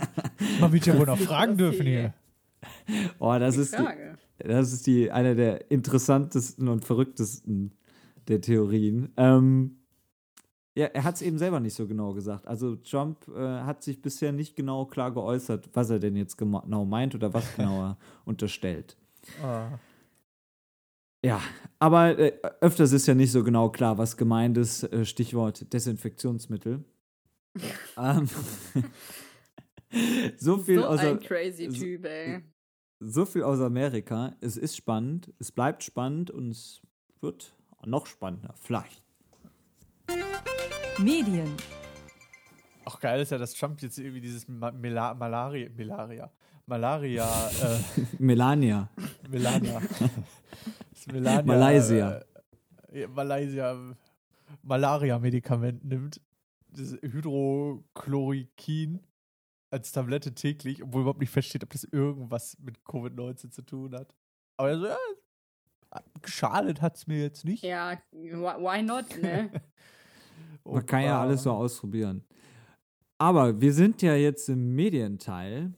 Man 0.60 0.72
wird 0.72 0.86
ja 0.86 0.98
wohl 0.98 1.04
noch 1.06 1.18
fragen 1.18 1.52
ist 1.52 1.58
dürfen 1.60 1.84
die- 1.84 1.90
hier. 1.92 2.14
oh, 3.18 3.36
das 3.38 3.54
Die 3.56 3.60
ist 3.60 3.72
die, 3.74 3.76
Frage. 3.82 4.18
das 4.38 4.72
ist 4.72 4.86
die 4.86 5.10
eine 5.10 5.34
der 5.34 5.70
interessantesten 5.70 6.68
und 6.68 6.84
verrücktesten 6.86 7.72
der 8.28 8.40
Theorien. 8.40 9.10
Ähm, 9.18 9.76
ja, 10.76 10.86
er 10.86 11.04
hat 11.04 11.16
es 11.16 11.22
eben 11.22 11.38
selber 11.38 11.60
nicht 11.60 11.74
so 11.74 11.86
genau 11.86 12.12
gesagt. 12.14 12.46
Also 12.46 12.76
Trump 12.76 13.26
äh, 13.28 13.40
hat 13.62 13.82
sich 13.82 14.00
bisher 14.00 14.32
nicht 14.32 14.56
genau 14.56 14.86
klar 14.86 15.12
geäußert, 15.12 15.68
was 15.74 15.90
er 15.90 15.98
denn 15.98 16.16
jetzt 16.16 16.36
genau 16.38 16.84
meint 16.84 17.14
oder 17.14 17.34
was 17.34 17.54
genau 17.56 17.82
er 17.82 17.98
unterstellt. 18.24 18.96
Ah. 19.42 19.78
Ja, 21.24 21.40
aber 21.78 22.18
äh, 22.18 22.32
öfters 22.60 22.92
ist 22.92 23.06
ja 23.06 23.14
nicht 23.14 23.32
so 23.32 23.44
genau 23.44 23.68
klar, 23.70 23.98
was 23.98 24.16
gemeint 24.16 24.56
ist. 24.56 24.84
Äh, 24.84 25.04
Stichwort 25.04 25.70
Desinfektionsmittel. 25.72 26.84
ähm, 27.98 28.28
so 30.38 30.56
viel 30.58 30.78
So 30.80 30.86
aus 30.86 31.00
ein 31.00 31.18
crazy 31.20 31.68
so- 31.68 31.76
Typ, 31.78 32.04
ey. 32.06 32.40
so 33.00 33.26
viel 33.26 33.42
aus 33.42 33.60
Amerika. 33.60 34.34
Es 34.40 34.56
ist 34.56 34.76
spannend, 34.76 35.32
es 35.38 35.50
bleibt 35.52 35.82
spannend 35.82 36.30
und 36.30 36.50
es 36.50 36.80
wird 37.20 37.52
noch 37.84 38.06
spannender. 38.06 38.54
Vielleicht. 38.60 39.02
Medien, 41.02 41.56
Auch 42.84 43.00
geil 43.00 43.22
ist 43.22 43.30
ja, 43.30 43.38
dass 43.38 43.54
Trump 43.54 43.80
jetzt 43.80 43.98
irgendwie 43.98 44.20
dieses 44.20 44.46
Ma 44.48 44.70
Mela 44.70 45.14
Malaria, 45.14 45.68
Malaria, 45.76 46.30
Malaria, 46.66 47.48
äh, 47.48 47.78
Melania. 48.18 48.90
Melania. 49.28 49.80
Melania 51.12 51.42
Malaysia. 51.42 52.20
Äh, 52.92 53.06
Malaysia 53.06 53.96
Malaria-Medikament 54.62 55.84
nimmt. 55.84 56.20
Das 56.68 56.92
Hydrochloroquin 57.02 59.00
als 59.70 59.92
Tablette 59.92 60.34
täglich, 60.34 60.82
obwohl 60.82 61.02
überhaupt 61.02 61.20
nicht 61.20 61.30
feststeht, 61.30 61.64
ob 61.64 61.70
das 61.70 61.84
irgendwas 61.84 62.58
mit 62.60 62.78
Covid-19 62.80 63.50
zu 63.50 63.62
tun 63.62 63.94
hat. 63.94 64.14
Aber 64.56 64.70
er 64.70 64.78
so, 64.78 64.86
ja, 64.86 64.96
geschadet 66.20 66.82
hat 66.82 66.96
es 66.96 67.06
mir 67.06 67.22
jetzt 67.22 67.44
nicht. 67.44 67.64
Ja, 67.64 67.98
why 68.12 68.56
why 68.58 68.82
not, 68.82 69.06
ne? 69.20 69.50
Man 70.64 70.86
kann 70.86 71.02
ja 71.02 71.20
alles 71.20 71.42
so 71.42 71.50
ausprobieren. 71.52 72.24
Aber 73.18 73.60
wir 73.60 73.72
sind 73.72 74.02
ja 74.02 74.14
jetzt 74.14 74.48
im 74.48 74.74
Medienteil. 74.74 75.74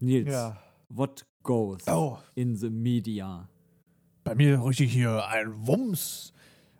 Nils, 0.00 0.30
Ja. 0.32 0.56
what 0.88 1.26
goes 1.42 1.86
Oh, 1.88 2.18
in 2.34 2.54
the 2.56 2.70
media? 2.70 3.48
bei 4.24 4.34
mir 4.34 4.62
richtig 4.64 4.92
hier 4.92 5.26
ein 5.28 5.66
Wumms. 5.66 6.32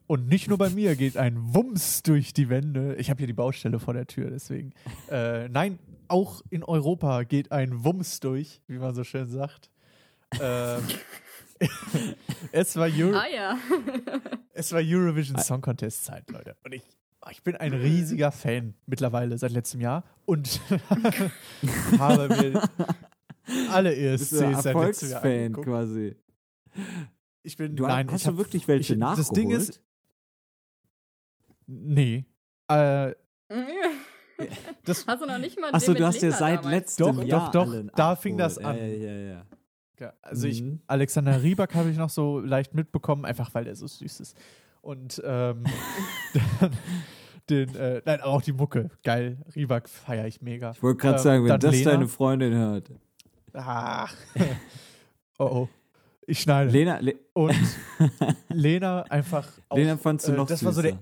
Und 0.06 0.28
nicht 0.28 0.48
nur 0.48 0.56
bei 0.58 0.70
mir 0.70 0.96
geht 0.96 1.16
ein 1.16 1.54
Wumms 1.54 2.02
durch 2.02 2.32
die 2.32 2.48
Wände. 2.48 2.94
Ich 2.96 3.10
habe 3.10 3.18
hier 3.18 3.26
die 3.26 3.32
Baustelle 3.32 3.78
vor 3.78 3.94
der 3.94 4.06
Tür, 4.06 4.30
deswegen. 4.30 4.72
Äh, 5.10 5.48
nein, 5.48 5.78
auch 6.08 6.42
in 6.50 6.62
Europa 6.62 7.22
geht 7.24 7.50
ein 7.50 7.84
Wumms 7.84 8.20
durch, 8.20 8.60
wie 8.66 8.78
man 8.78 8.94
so 8.94 9.02
schön 9.04 9.26
sagt. 9.28 9.70
Ähm, 10.40 10.82
es, 12.52 12.76
war 12.76 12.88
Euro 12.88 13.16
ah 13.16 13.26
ja. 13.34 13.58
es 14.52 14.70
war 14.72 14.80
Eurovision 14.84 15.38
Song 15.38 15.60
Contest 15.60 16.04
Zeit, 16.04 16.30
Leute. 16.30 16.56
Und 16.64 16.74
ich, 16.74 16.82
ich 17.30 17.42
bin 17.42 17.56
ein 17.56 17.72
riesiger 17.72 18.30
Fan 18.32 18.74
mittlerweile 18.86 19.36
seit 19.38 19.52
letztem 19.52 19.80
Jahr 19.80 20.04
und 20.24 20.60
habe 21.98 22.28
mir 22.28 22.62
alle 23.70 23.90
du 23.94 23.96
ESCs 24.00 24.62
seit 24.62 24.74
letztem 24.76 25.10
Jahr 25.10 25.24
angeguckt. 25.24 25.66
quasi. 25.66 26.16
Ich 27.42 27.56
bin, 27.56 27.76
Du 27.76 27.86
nein, 27.86 28.06
hast 28.10 28.20
ich 28.20 28.24
du 28.24 28.30
hab- 28.32 28.38
wirklich 28.38 28.68
welche 28.68 28.92
ich, 28.94 28.98
nachgeholt? 28.98 29.26
Das 29.28 29.30
Ding 29.34 29.50
ist, 29.50 29.80
nee. 31.66 32.24
Äh, 32.68 33.14
das, 34.84 35.06
Hast 35.06 35.22
du 35.22 35.26
noch 35.26 35.38
nicht 35.38 35.58
mal 35.58 35.70
Achso, 35.72 35.94
du 35.94 36.06
hast 36.06 36.20
ja 36.22 36.30
seit 36.30 36.64
letztem 36.64 37.16
Doch? 37.16 37.24
Jahr 37.24 37.50
doch, 37.50 37.66
doch, 37.72 37.90
da 37.96 38.16
fing 38.16 38.36
das 38.36 38.58
an. 38.58 38.76
Ja, 38.76 38.84
ja, 38.86 39.12
ja. 39.12 39.46
ja, 39.98 40.12
also 40.22 40.46
ich, 40.46 40.62
Mhm. 40.62 40.80
Alexander 40.86 41.42
Rieback 41.42 41.74
habe 41.74 41.90
ich 41.90 41.96
noch 41.96 42.10
so 42.10 42.38
leicht 42.40 42.74
mitbekommen, 42.74 43.24
einfach 43.24 43.52
weil 43.54 43.64
der 43.64 43.74
so 43.76 43.86
süß 43.86 44.20
ist. 44.20 44.36
Und 44.80 45.20
ähm, 45.24 45.64
dann 46.60 46.70
den, 47.50 47.74
äh, 47.76 48.02
nein, 48.04 48.20
aber 48.20 48.32
auch 48.32 48.42
die 48.42 48.52
Mucke. 48.52 48.90
Geil, 49.02 49.38
Rieback 49.54 49.88
feiere 49.88 50.26
ich 50.26 50.40
mega. 50.42 50.72
Ich 50.72 50.82
wollte 50.82 50.98
gerade 50.98 51.16
Ähm, 51.16 51.22
sagen, 51.22 51.44
wenn 51.46 51.60
das 51.60 51.74
Lena. 51.74 51.90
deine 51.92 52.08
Freundin 52.08 52.54
hört. 52.54 52.90
Ach. 53.54 54.14
oh 55.38 55.44
oh. 55.44 55.68
Ich 56.26 56.40
schneide. 56.40 56.70
Lena, 56.70 56.98
Le 56.98 57.14
Und 57.32 57.54
Lena 58.50 59.02
einfach. 59.04 59.48
Auch, 59.70 59.76
Lena 59.78 59.96
fandst 59.96 60.28
du 60.28 60.32
äh, 60.32 60.36
noch 60.36 60.46
Das 60.46 60.60
süßer. 60.60 60.66
war 60.66 60.72
so 60.74 60.82
der 60.82 60.98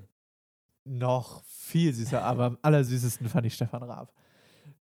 noch 0.85 1.43
viel 1.45 1.93
süßer, 1.93 2.23
aber 2.23 2.45
am 2.45 2.59
allersüßesten 2.63 3.29
fand 3.29 3.45
ich 3.47 3.55
Stefan 3.55 3.83
Raab. 3.83 4.13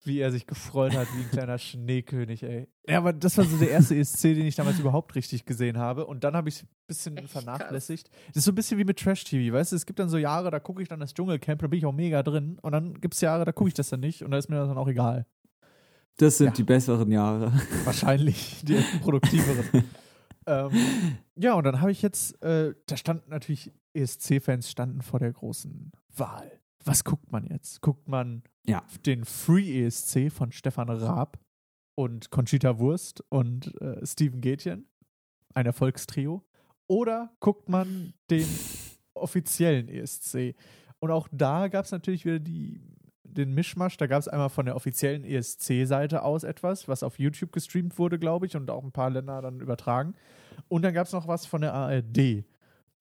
Wie 0.04 0.18
er 0.20 0.30
sich 0.30 0.46
gefreut 0.46 0.94
hat, 0.96 1.08
wie 1.16 1.22
ein 1.22 1.30
kleiner 1.30 1.58
Schneekönig, 1.58 2.42
ey. 2.42 2.68
Ja, 2.88 2.98
aber 2.98 3.12
das 3.12 3.36
war 3.38 3.44
so 3.44 3.56
der 3.56 3.70
erste 3.70 3.96
ESC, 3.96 4.22
den 4.34 4.46
ich 4.46 4.54
damals 4.54 4.78
überhaupt 4.78 5.14
richtig 5.14 5.44
gesehen 5.46 5.78
habe. 5.78 6.06
Und 6.06 6.24
dann 6.24 6.36
habe 6.36 6.48
ich 6.48 6.56
es 6.56 6.62
ein 6.62 6.68
bisschen 6.86 7.16
Echt 7.16 7.30
vernachlässigt. 7.30 8.10
Das 8.28 8.36
ist 8.38 8.44
so 8.44 8.52
ein 8.52 8.54
bisschen 8.54 8.78
wie 8.78 8.84
mit 8.84 8.98
Trash-TV, 8.98 9.54
weißt 9.54 9.72
du? 9.72 9.76
Es 9.76 9.86
gibt 9.86 9.98
dann 9.98 10.08
so 10.08 10.18
Jahre, 10.18 10.50
da 10.50 10.60
gucke 10.60 10.82
ich 10.82 10.88
dann 10.88 11.00
das 11.00 11.14
Dschungelcamp, 11.14 11.60
da 11.62 11.66
bin 11.68 11.78
ich 11.78 11.86
auch 11.86 11.92
mega 11.94 12.22
drin. 12.22 12.58
Und 12.60 12.72
dann 12.72 13.00
gibt 13.00 13.14
es 13.14 13.20
Jahre, 13.22 13.44
da 13.44 13.52
gucke 13.52 13.68
ich 13.68 13.74
das 13.74 13.88
dann 13.88 14.00
nicht. 14.00 14.22
Und 14.22 14.30
da 14.30 14.38
ist 14.38 14.48
mir 14.50 14.56
das 14.56 14.68
dann 14.68 14.78
auch 14.78 14.88
egal. 14.88 15.26
Das 16.18 16.38
sind 16.38 16.48
Ja. 16.48 16.52
die 16.52 16.62
besseren 16.64 17.10
Jahre. 17.10 17.52
Wahrscheinlich 17.84 18.62
die 18.64 18.74
produktiveren. 19.02 19.84
ähm, 20.46 20.70
ja, 21.36 21.54
und 21.54 21.64
dann 21.64 21.80
habe 21.80 21.90
ich 21.90 22.02
jetzt, 22.02 22.40
äh, 22.42 22.74
da 22.86 22.96
standen 22.96 23.30
natürlich 23.30 23.72
ESC-Fans 23.94 24.70
standen 24.70 25.00
vor 25.02 25.18
der 25.20 25.32
großen 25.32 25.90
Wahl. 26.14 26.52
Was 26.84 27.04
guckt 27.04 27.30
man 27.32 27.46
jetzt? 27.46 27.80
Guckt 27.80 28.08
man 28.08 28.42
Ja. 28.66 28.82
den 29.06 29.24
Free 29.24 29.84
ESC 29.84 30.30
von 30.30 30.52
Stefan 30.52 30.88
Raab 30.90 31.38
und 31.94 32.30
Conchita 32.30 32.78
Wurst 32.78 33.22
und 33.30 33.80
äh, 33.80 34.04
Steven 34.06 34.40
Gätjen, 34.40 34.86
ein 35.54 35.66
Erfolgstrio? 35.66 36.42
Oder 36.86 37.30
guckt 37.40 37.68
man 37.68 38.12
den 38.30 38.46
offiziellen 39.14 39.88
ESC? 39.88 40.54
Und 40.98 41.10
auch 41.10 41.28
da 41.32 41.68
gab 41.68 41.84
es 41.86 41.92
natürlich 41.92 42.24
wieder 42.24 42.38
die, 42.38 42.80
den 43.22 43.54
Mischmasch. 43.54 43.96
Da 43.96 44.06
gab 44.06 44.20
es 44.20 44.28
einmal 44.28 44.50
von 44.50 44.66
der 44.66 44.76
offiziellen 44.76 45.24
ESC-Seite 45.24 46.22
aus 46.22 46.44
etwas, 46.44 46.88
was 46.88 47.02
auf 47.02 47.18
YouTube 47.18 47.52
gestreamt 47.52 47.98
wurde, 47.98 48.18
glaube 48.18 48.46
ich, 48.46 48.56
und 48.56 48.70
auch 48.70 48.82
ein 48.82 48.92
paar 48.92 49.10
Länder 49.10 49.40
dann 49.42 49.60
übertragen. 49.60 50.14
Und 50.68 50.82
dann 50.82 50.94
gab 50.94 51.06
es 51.06 51.12
noch 51.12 51.26
was 51.28 51.46
von 51.46 51.60
der 51.62 51.74
ARD, 51.74 52.44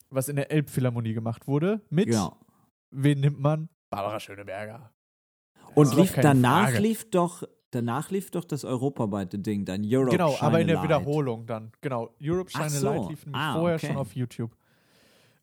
was 0.09 0.29
in 0.29 0.35
der 0.35 0.51
Elbphilharmonie 0.51 1.13
gemacht 1.13 1.47
wurde. 1.47 1.81
Mit, 1.89 2.07
Genau. 2.07 2.37
Wen 2.93 3.19
nimmt 3.19 3.39
man? 3.39 3.69
Barbara 3.89 4.19
Schöneberger. 4.19 4.91
Und 5.75 5.95
lief 5.95 6.13
danach 6.15 6.69
Frage. 6.69 6.79
lief 6.79 7.09
doch 7.09 7.43
danach 7.71 8.11
lief 8.11 8.31
doch 8.31 8.45
das 8.45 8.65
europaweite 8.65 9.39
Ding, 9.39 9.65
dann 9.65 9.81
Europe 9.83 10.11
Genau, 10.11 10.31
Shine 10.31 10.41
aber 10.43 10.61
in 10.61 10.67
der 10.67 10.75
Light. 10.77 10.85
Wiederholung 10.85 11.45
dann. 11.45 11.71
Genau. 11.81 12.13
Europe 12.21 12.51
Shine 12.51 12.69
so. 12.69 12.87
Light 12.87 13.09
lief 13.09 13.25
nämlich 13.25 13.41
Ah, 13.41 13.53
vorher 13.53 13.77
okay. 13.77 13.87
schon 13.87 13.97
auf 13.97 14.15
YouTube. 14.15 14.55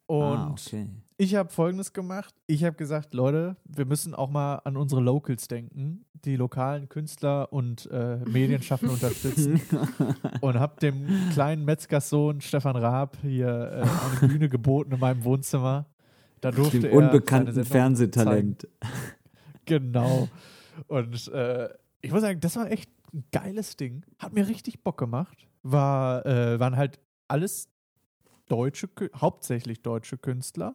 Und 0.06 0.22
ah, 0.22 0.50
okay. 0.50 0.88
ich 1.18 1.36
habe 1.36 1.50
folgendes 1.50 1.92
gemacht. 1.92 2.34
Ich 2.46 2.64
habe 2.64 2.74
gesagt, 2.74 3.14
Leute, 3.14 3.56
wir 3.64 3.84
müssen 3.84 4.14
auch 4.14 4.28
mal 4.28 4.56
an 4.64 4.76
unsere 4.76 5.00
Locals 5.00 5.46
denken, 5.46 6.04
die 6.24 6.34
lokalen 6.34 6.88
Künstler 6.88 7.52
und 7.52 7.88
äh, 7.92 8.16
Medienschaffende 8.26 8.94
unterstützen. 8.94 9.60
und 10.40 10.58
habe 10.58 10.80
dem 10.80 11.06
kleinen 11.32 11.64
Metzgerssohn 11.64 12.40
Stefan 12.40 12.74
Raab 12.76 13.18
hier 13.22 13.46
äh, 13.48 14.18
eine 14.20 14.28
Bühne 14.28 14.48
geboten 14.48 14.92
in 14.92 14.98
meinem 14.98 15.22
Wohnzimmer. 15.24 15.86
Da 16.40 16.50
durfte 16.50 16.80
Dem 16.80 16.92
unbekannten 16.92 17.64
Fernsehtalent. 17.64 18.68
Genau. 19.66 20.28
Und 20.88 21.28
äh, 21.28 21.68
ich 22.00 22.10
muss 22.10 22.22
sagen, 22.22 22.40
das 22.40 22.56
war 22.56 22.68
echt 22.72 22.90
ein 23.12 23.24
geiles 23.30 23.76
Ding. 23.76 24.04
Hat 24.18 24.32
mir 24.32 24.48
richtig 24.48 24.82
Bock 24.82 24.98
gemacht. 24.98 25.46
War, 25.62 26.26
äh, 26.26 26.58
waren 26.58 26.76
halt 26.76 26.98
alles 27.28 27.68
deutsche, 28.48 28.88
hauptsächlich 29.14 29.82
deutsche 29.82 30.18
Künstler 30.18 30.74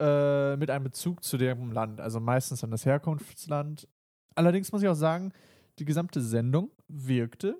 äh, 0.00 0.56
mit 0.56 0.70
einem 0.70 0.84
Bezug 0.84 1.22
zu 1.22 1.36
dem 1.36 1.70
Land. 1.70 2.00
Also 2.00 2.18
meistens 2.18 2.64
an 2.64 2.72
das 2.72 2.84
Herkunftsland. 2.84 3.86
Allerdings 4.34 4.72
muss 4.72 4.82
ich 4.82 4.88
auch 4.88 4.94
sagen, 4.94 5.32
die 5.78 5.84
gesamte 5.84 6.20
Sendung 6.20 6.72
wirkte 6.88 7.56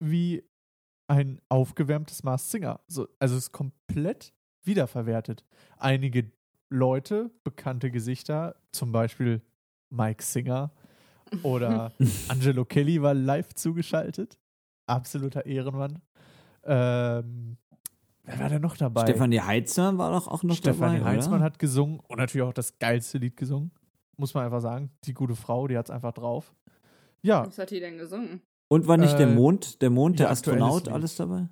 wie 0.00 0.44
ein 1.06 1.40
aufgewärmtes 1.48 2.22
Mars 2.22 2.50
Singer. 2.50 2.80
So, 2.86 3.08
also 3.18 3.36
es 3.36 3.44
ist 3.44 3.52
komplett 3.52 4.34
wiederverwertet. 4.64 5.44
Einige 5.78 6.30
Leute, 6.70 7.30
bekannte 7.44 7.90
Gesichter, 7.90 8.56
zum 8.72 8.92
Beispiel 8.92 9.42
Mike 9.90 10.22
Singer 10.22 10.70
oder 11.42 11.92
Angelo 12.28 12.64
Kelly 12.64 13.00
war 13.02 13.14
live 13.14 13.54
zugeschaltet. 13.54 14.38
Absoluter 14.86 15.46
Ehrenmann. 15.46 16.00
Ähm, 16.64 17.56
wer 18.24 18.38
war 18.38 18.48
denn 18.48 18.62
noch 18.62 18.76
dabei? 18.76 19.02
Stefanie 19.02 19.40
Heitzmann 19.40 19.98
war 19.98 20.12
doch 20.12 20.28
auch 20.28 20.42
noch 20.42 20.56
Stefanie 20.56 20.98
dabei, 20.98 21.10
Heinzmann 21.12 21.36
oder? 21.36 21.44
hat 21.44 21.58
gesungen 21.58 22.00
und 22.00 22.18
natürlich 22.18 22.46
auch 22.46 22.52
das 22.52 22.78
geilste 22.78 23.18
Lied 23.18 23.36
gesungen. 23.36 23.70
Muss 24.16 24.34
man 24.34 24.44
einfach 24.44 24.60
sagen. 24.60 24.90
Die 25.04 25.14
gute 25.14 25.36
Frau, 25.36 25.68
die 25.68 25.76
hat 25.78 25.86
es 25.86 25.90
einfach 25.90 26.12
drauf. 26.12 26.54
Ja, 27.22 27.46
Was 27.46 27.58
hat 27.58 27.70
die 27.70 27.80
denn 27.80 27.98
gesungen? 27.98 28.42
Und 28.68 28.86
war 28.86 28.96
nicht 28.96 29.18
der 29.18 29.28
Äh, 29.28 29.34
Mond, 29.34 29.80
der 29.80 29.90
Mond, 29.90 30.18
der 30.18 30.26
ja, 30.26 30.32
aktuelles 30.32 30.62
Astronaut, 30.62 30.88
alles 30.88 31.16
dabei? 31.16 31.48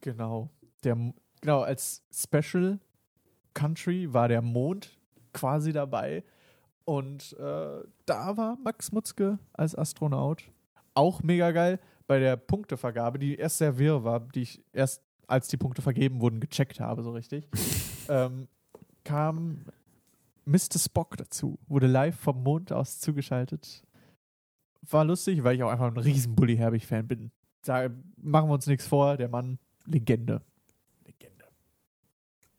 genau. 0.00 0.50
Der, 0.82 0.96
genau, 1.40 1.60
als 1.62 2.02
Special 2.14 2.78
Country 3.54 4.12
war 4.12 4.28
der 4.28 4.42
Mond 4.42 4.98
quasi 5.32 5.72
dabei. 5.72 6.24
Und 6.84 7.32
äh, 7.38 7.80
da 8.04 8.36
war 8.36 8.56
Max 8.62 8.92
Mutzke 8.92 9.38
als 9.52 9.74
Astronaut. 9.74 10.44
Auch 10.92 11.22
mega 11.22 11.50
geil 11.50 11.80
bei 12.06 12.18
der 12.18 12.36
Punktevergabe, 12.36 13.18
die 13.18 13.36
erst 13.36 13.58
sehr 13.58 13.78
wirr 13.78 14.04
war, 14.04 14.20
die 14.20 14.42
ich 14.42 14.62
erst, 14.72 15.02
als 15.26 15.48
die 15.48 15.56
Punkte 15.56 15.80
vergeben 15.80 16.20
wurden, 16.20 16.40
gecheckt 16.40 16.80
habe, 16.80 17.02
so 17.02 17.12
richtig. 17.12 17.48
ähm, 18.08 18.48
kam 19.04 19.64
Mr. 20.44 20.78
Spock 20.78 21.16
dazu, 21.16 21.58
wurde 21.66 21.86
live 21.86 22.16
vom 22.16 22.42
Mond 22.42 22.72
aus 22.72 23.00
zugeschaltet. 23.00 23.82
War 24.82 25.04
lustig, 25.04 25.42
weil 25.42 25.56
ich 25.56 25.62
auch 25.62 25.70
einfach 25.70 25.90
ein 25.90 25.96
riesen 25.96 26.34
Bully 26.34 26.56
Herbig-Fan 26.56 27.08
bin. 27.08 27.30
Sag, 27.62 27.92
machen 28.16 28.50
wir 28.50 28.54
uns 28.54 28.66
nichts 28.66 28.86
vor, 28.86 29.16
der 29.16 29.28
Mann, 29.28 29.58
Legende. 29.86 30.42
Legende. 31.06 31.44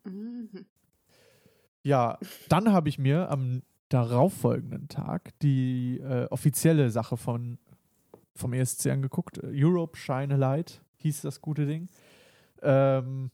Mhm. 0.04 0.66
Ja, 1.86 2.18
dann 2.48 2.72
habe 2.72 2.88
ich 2.88 2.98
mir 2.98 3.30
am 3.30 3.62
darauffolgenden 3.90 4.88
Tag 4.88 5.38
die 5.38 6.00
äh, 6.00 6.26
offizielle 6.30 6.90
Sache 6.90 7.16
von, 7.16 7.58
vom 8.34 8.52
ESC 8.54 8.88
angeguckt. 8.88 9.38
Europe 9.44 9.96
Shine 9.96 10.34
a 10.34 10.36
Light 10.36 10.82
hieß 10.96 11.20
das 11.20 11.40
gute 11.40 11.64
Ding. 11.64 11.88
Ähm, 12.60 13.30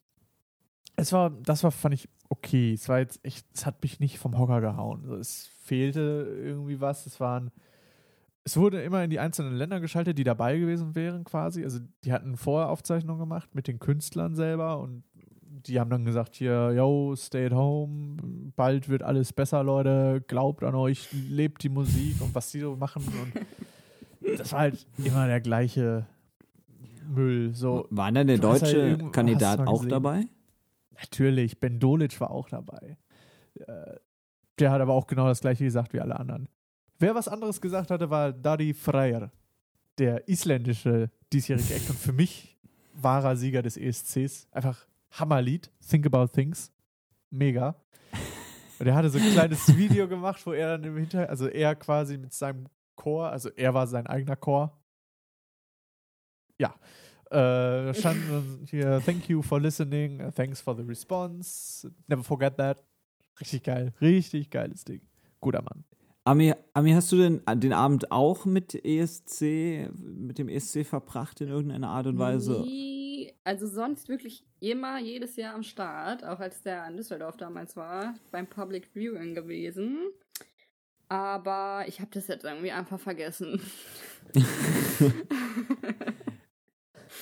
es 0.97 1.15
war, 1.15 1.31
das 1.31 1.65
war, 1.65 1.71
fand 1.71 1.95
ich 1.95 2.11
okay. 2.29 2.75
Es 2.75 2.91
war 2.91 2.99
jetzt 2.99 3.25
echt, 3.25 3.47
es 3.55 3.65
hat 3.65 3.83
mich 3.83 4.01
nicht 4.01 4.19
vom 4.19 4.37
Hocker 4.37 4.61
gehauen. 4.61 5.11
Es 5.13 5.47
fehlte 5.63 6.37
irgendwie 6.39 6.79
was. 6.79 7.07
Es 7.07 7.21
waren, 7.21 7.53
es 8.45 8.59
wurde 8.59 8.83
immer 8.83 9.03
in 9.03 9.09
die 9.09 9.19
einzelnen 9.19 9.55
Länder 9.55 9.81
geschaltet, 9.81 10.19
die 10.19 10.25
dabei 10.25 10.59
gewesen 10.59 10.95
wären 10.95 11.25
quasi. 11.25 11.65
Also 11.65 11.79
die 12.05 12.13
hatten 12.13 12.37
Voraufzeichnungen 12.37 13.21
gemacht 13.21 13.55
mit 13.55 13.67
den 13.67 13.79
Künstlern 13.79 14.35
selber 14.35 14.79
und 14.79 15.05
die 15.67 15.79
haben 15.81 15.91
dann 15.91 16.05
gesagt 16.05 16.37
hier, 16.37 16.73
yo, 16.73 17.15
stay 17.17 17.47
at 17.47 17.53
home, 17.53 18.17
bald 18.57 18.89
wird 18.89 19.03
alles 19.03 19.33
besser, 19.33 19.63
Leute, 19.63 20.23
glaubt 20.27 20.63
an 20.65 20.75
euch, 20.75 21.09
lebt 21.29 21.63
die 21.63 21.69
Musik 21.69 22.21
und 22.21 22.35
was 22.35 22.51
die 22.51 22.61
so 22.61 22.77
machen 22.77 23.03
und 23.05 24.37
das 24.39 24.53
war 24.53 24.61
halt 24.61 24.87
immer 24.99 25.27
der 25.27 25.41
gleiche 25.41 26.07
Müll. 27.09 27.55
So, 27.55 27.87
War 27.91 28.11
denn 28.13 28.27
der 28.29 28.37
halt 28.39 28.63
deutsche 28.63 28.99
hast 29.01 29.13
Kandidat 29.13 29.61
auch 29.67 29.75
gesehen? 29.81 29.89
dabei? 29.91 30.25
natürlich, 31.01 31.59
Ben 31.59 31.81
Dolic 31.81 32.21
war 32.21 32.31
auch 32.31 32.49
dabei. 32.49 32.97
Äh, 33.55 33.97
Der 34.59 34.71
hat 34.71 34.81
aber 34.81 34.93
auch 34.93 35.07
genau 35.07 35.27
das 35.27 35.41
gleiche 35.41 35.65
gesagt 35.65 35.93
wie 35.93 36.01
alle 36.01 36.19
anderen. 36.19 36.49
Wer 36.99 37.15
was 37.15 37.27
anderes 37.27 37.61
gesagt 37.61 37.91
hatte, 37.91 38.09
war 38.11 38.33
Dari 38.33 38.73
Freyr, 38.75 39.33
der 39.99 40.29
isländische 40.29 41.11
diesjährige 41.33 41.75
Act 41.75 41.91
und 41.91 41.99
für 41.99 42.13
mich 42.13 42.57
wahrer 42.95 43.35
Sieger 43.35 43.63
des 43.63 43.77
ESCs. 43.77 44.47
Einfach 44.53 44.87
Hammerlied, 45.13 45.71
Think 45.87 46.07
About 46.07 46.29
Things. 46.29 46.73
Mega. 47.31 47.77
Und 48.79 48.87
er 48.87 48.95
hatte 48.95 49.11
so 49.11 49.19
ein 49.19 49.31
kleines 49.31 49.77
Video 49.77 50.09
gemacht, 50.09 50.45
wo 50.45 50.53
er 50.53 50.77
dann 50.77 50.85
im 50.85 50.97
Hintergrund, 50.97 51.31
also 51.31 51.47
er 51.47 51.75
quasi 51.77 52.19
mit 52.19 52.33
seinem 52.33 52.67
Chor, 52.97 53.31
also 53.31 53.49
er 53.51 53.75
war 53.75 53.87
sein 53.87 54.07
eigener 54.07 54.37
Chor. 54.37 54.77
Ja. 56.59 56.75
Äh, 57.31 57.95
stand 57.95 58.21
hier, 58.69 59.01
thank 59.05 59.29
you 59.29 59.41
for 59.41 59.61
listening, 59.61 60.19
thanks 60.35 60.61
for 60.61 60.77
the 60.77 60.83
response, 60.83 61.91
never 62.07 62.23
forget 62.23 62.57
that. 62.57 62.85
Richtig 63.41 63.63
geil, 63.63 63.93
richtig 64.01 64.51
geiles 64.51 64.85
Ding. 64.85 65.01
Guter 65.41 65.63
Mann. 65.63 65.85
Ami, 66.25 66.55
Ami, 66.73 66.93
hast 66.93 67.11
du 67.11 67.17
denn 67.17 67.41
den 67.61 67.73
Abend 67.73 68.13
auch 68.13 68.45
mit 68.45 68.75
ESC, 68.85 69.89
mit 69.97 70.39
dem 70.39 70.49
ESC 70.49 70.85
verbracht 70.85 71.41
in 71.41 71.49
irgendeiner 71.49 71.89
Art 71.89 72.07
und 72.07 72.19
Weise? 72.19 72.61
Nie, 72.63 73.02
also 73.45 73.67
sonst 73.67 74.09
wirklich 74.09 74.45
immer 74.61 74.99
jedes 74.99 75.37
Jahr 75.37 75.55
am 75.55 75.63
Start, 75.63 76.25
auch 76.25 76.41
als 76.41 76.63
der 76.63 76.87
in 76.87 76.97
Düsseldorf 76.97 77.37
damals 77.37 77.77
war, 77.77 78.15
beim 78.31 78.47
Public 78.47 78.89
Viewing 78.95 79.35
gewesen. 79.35 79.99
Aber 81.09 81.85
ich 81.87 82.01
habe 82.01 82.11
das 82.13 82.29
jetzt 82.29 82.45
irgendwie 82.45 82.73
einfach 82.73 83.01
vergessen. 83.01 83.61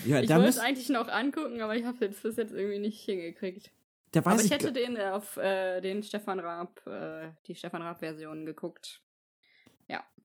Ja, 0.04 0.20
ich 0.20 0.30
wollte 0.30 0.48
es 0.48 0.58
eigentlich 0.58 0.88
noch 0.88 1.08
angucken, 1.08 1.60
aber 1.60 1.76
ich 1.76 1.84
habe 1.84 2.04
es 2.04 2.20
bis 2.20 2.36
jetzt 2.36 2.52
irgendwie 2.52 2.78
nicht 2.78 3.00
hingekriegt. 3.00 3.70
da 4.12 4.24
weiß 4.24 4.32
aber 4.32 4.40
ich 4.40 4.46
ich, 4.46 4.52
hätte 4.52 4.72
den 4.72 4.96
auf 4.98 5.36
äh, 5.36 5.80
den 5.80 6.02
Stefan 6.02 6.40
Raab, 6.40 6.86
äh, 6.86 7.32
die 7.46 7.54
Stefan 7.54 7.82
Raab-Version 7.82 8.46
geguckt. 8.46 9.02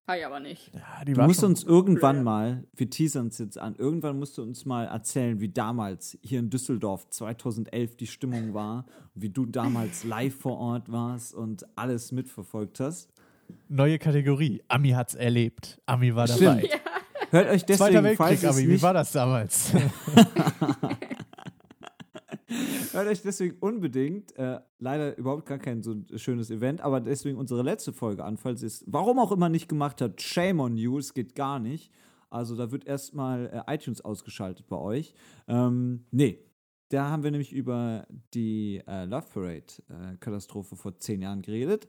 Ja, 0.07 0.15
ich 0.15 0.25
aber 0.25 0.39
nicht. 0.39 0.71
Ja, 0.73 1.03
die 1.03 1.13
Du 1.13 1.21
musst 1.23 1.43
uns 1.43 1.63
irgendwann 1.63 2.17
Ja. 2.17 2.23
mal, 2.23 2.63
wir 2.75 2.89
teasern 2.89 3.27
es 3.27 3.39
jetzt 3.39 3.57
an, 3.57 3.75
irgendwann 3.75 4.19
musst 4.19 4.37
du 4.37 4.43
uns 4.43 4.65
mal 4.65 4.85
erzählen, 4.85 5.39
wie 5.39 5.49
damals 5.49 6.17
hier 6.21 6.39
in 6.39 6.49
Düsseldorf 6.51 7.09
2011 7.09 7.97
die 7.97 8.05
Stimmung 8.07 8.53
war, 8.53 8.85
wie 9.15 9.29
du 9.29 9.45
damals 9.47 10.03
live 10.03 10.35
vor 10.35 10.57
Ort 10.59 10.91
warst 10.91 11.33
und 11.33 11.65
alles 11.75 12.11
mitverfolgt 12.11 12.79
hast. 12.79 13.09
Neue 13.67 13.97
Kategorie. 13.97 14.61
Ami 14.67 14.89
hat's 14.91 15.15
erlebt. 15.15 15.79
Ami 15.87 16.13
war 16.15 16.27
dabei. 16.27 16.59
Stimmt. 16.59 16.81
Hört 17.31 17.49
euch 17.49 17.65
Zweiter 17.65 18.01
deswegen, 18.01 18.15
falls 18.17 18.41
Weltkrieg, 18.43 18.49
es 18.51 18.57
Ami. 18.57 18.67
Wie 18.69 18.81
war 18.81 18.93
das 18.93 19.11
damals? 19.11 19.71
hört 22.95 23.07
euch 23.07 23.21
deswegen 23.21 23.57
unbedingt, 23.59 24.35
äh, 24.37 24.59
leider 24.79 25.17
überhaupt 25.17 25.45
gar 25.45 25.59
kein 25.59 25.83
so 25.83 25.95
schönes 26.15 26.49
Event, 26.49 26.81
aber 26.81 27.01
deswegen 27.01 27.37
unsere 27.37 27.61
letzte 27.61 27.93
Folge 27.93 28.23
an, 28.23 28.37
falls 28.37 28.61
ihr 28.61 28.67
es, 28.67 28.83
warum 28.87 29.19
auch 29.19 29.31
immer 29.31 29.49
nicht 29.49 29.69
gemacht 29.69 30.01
habt, 30.01 30.21
shame 30.21 30.59
on 30.59 30.77
you, 30.77 30.97
es 30.97 31.13
geht 31.13 31.35
gar 31.35 31.59
nicht. 31.59 31.91
Also 32.29 32.55
da 32.55 32.71
wird 32.71 32.85
erstmal 32.85 33.63
äh, 33.67 33.75
iTunes 33.75 34.03
ausgeschaltet 34.03 34.67
bei 34.67 34.77
euch. 34.77 35.13
Ähm, 35.47 36.05
nee, 36.11 36.39
da 36.89 37.09
haben 37.09 37.23
wir 37.23 37.31
nämlich 37.31 37.53
über 37.53 38.07
die 38.33 38.81
äh, 38.87 39.05
Love 39.05 39.27
Parade-Katastrophe 39.33 40.75
vor 40.75 40.97
zehn 40.97 41.21
Jahren 41.21 41.41
geredet. 41.41 41.87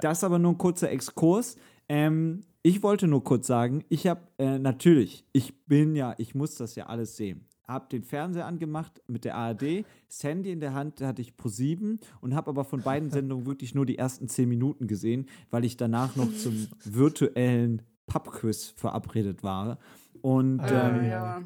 Das 0.00 0.24
aber 0.24 0.38
nur 0.38 0.52
ein 0.52 0.58
kurzer 0.58 0.90
Exkurs. 0.90 1.56
Ähm, 1.88 2.44
ich 2.62 2.82
wollte 2.82 3.06
nur 3.06 3.22
kurz 3.22 3.46
sagen, 3.46 3.84
ich 3.88 4.06
habe 4.06 4.22
äh, 4.38 4.58
natürlich, 4.58 5.26
ich 5.32 5.66
bin 5.66 5.94
ja, 5.94 6.14
ich 6.18 6.34
muss 6.34 6.56
das 6.56 6.74
ja 6.74 6.86
alles 6.86 7.16
sehen. 7.16 7.46
Hab 7.66 7.88
den 7.90 8.02
Fernseher 8.02 8.46
angemacht 8.46 9.02
mit 9.06 9.24
der 9.24 9.36
ARD, 9.36 9.84
das 10.08 10.22
Handy 10.22 10.52
in 10.52 10.60
der 10.60 10.74
Hand 10.74 11.00
da 11.00 11.08
hatte 11.08 11.22
ich 11.22 11.36
Pro 11.36 11.48
7 11.48 11.98
und 12.20 12.34
habe 12.34 12.50
aber 12.50 12.64
von 12.64 12.82
beiden 12.82 13.10
Sendungen 13.10 13.46
wirklich 13.46 13.74
nur 13.74 13.86
die 13.86 13.96
ersten 13.96 14.28
zehn 14.28 14.48
Minuten 14.48 14.86
gesehen, 14.86 15.26
weil 15.50 15.64
ich 15.64 15.76
danach 15.76 16.14
noch 16.16 16.32
zum 16.36 16.68
virtuellen 16.84 17.82
Pubquiz 18.06 18.74
verabredet 18.76 19.42
war. 19.42 19.78
Und 20.20 20.60
Äh, 20.60 20.88
ähm, 20.88 21.04
ja. 21.08 21.42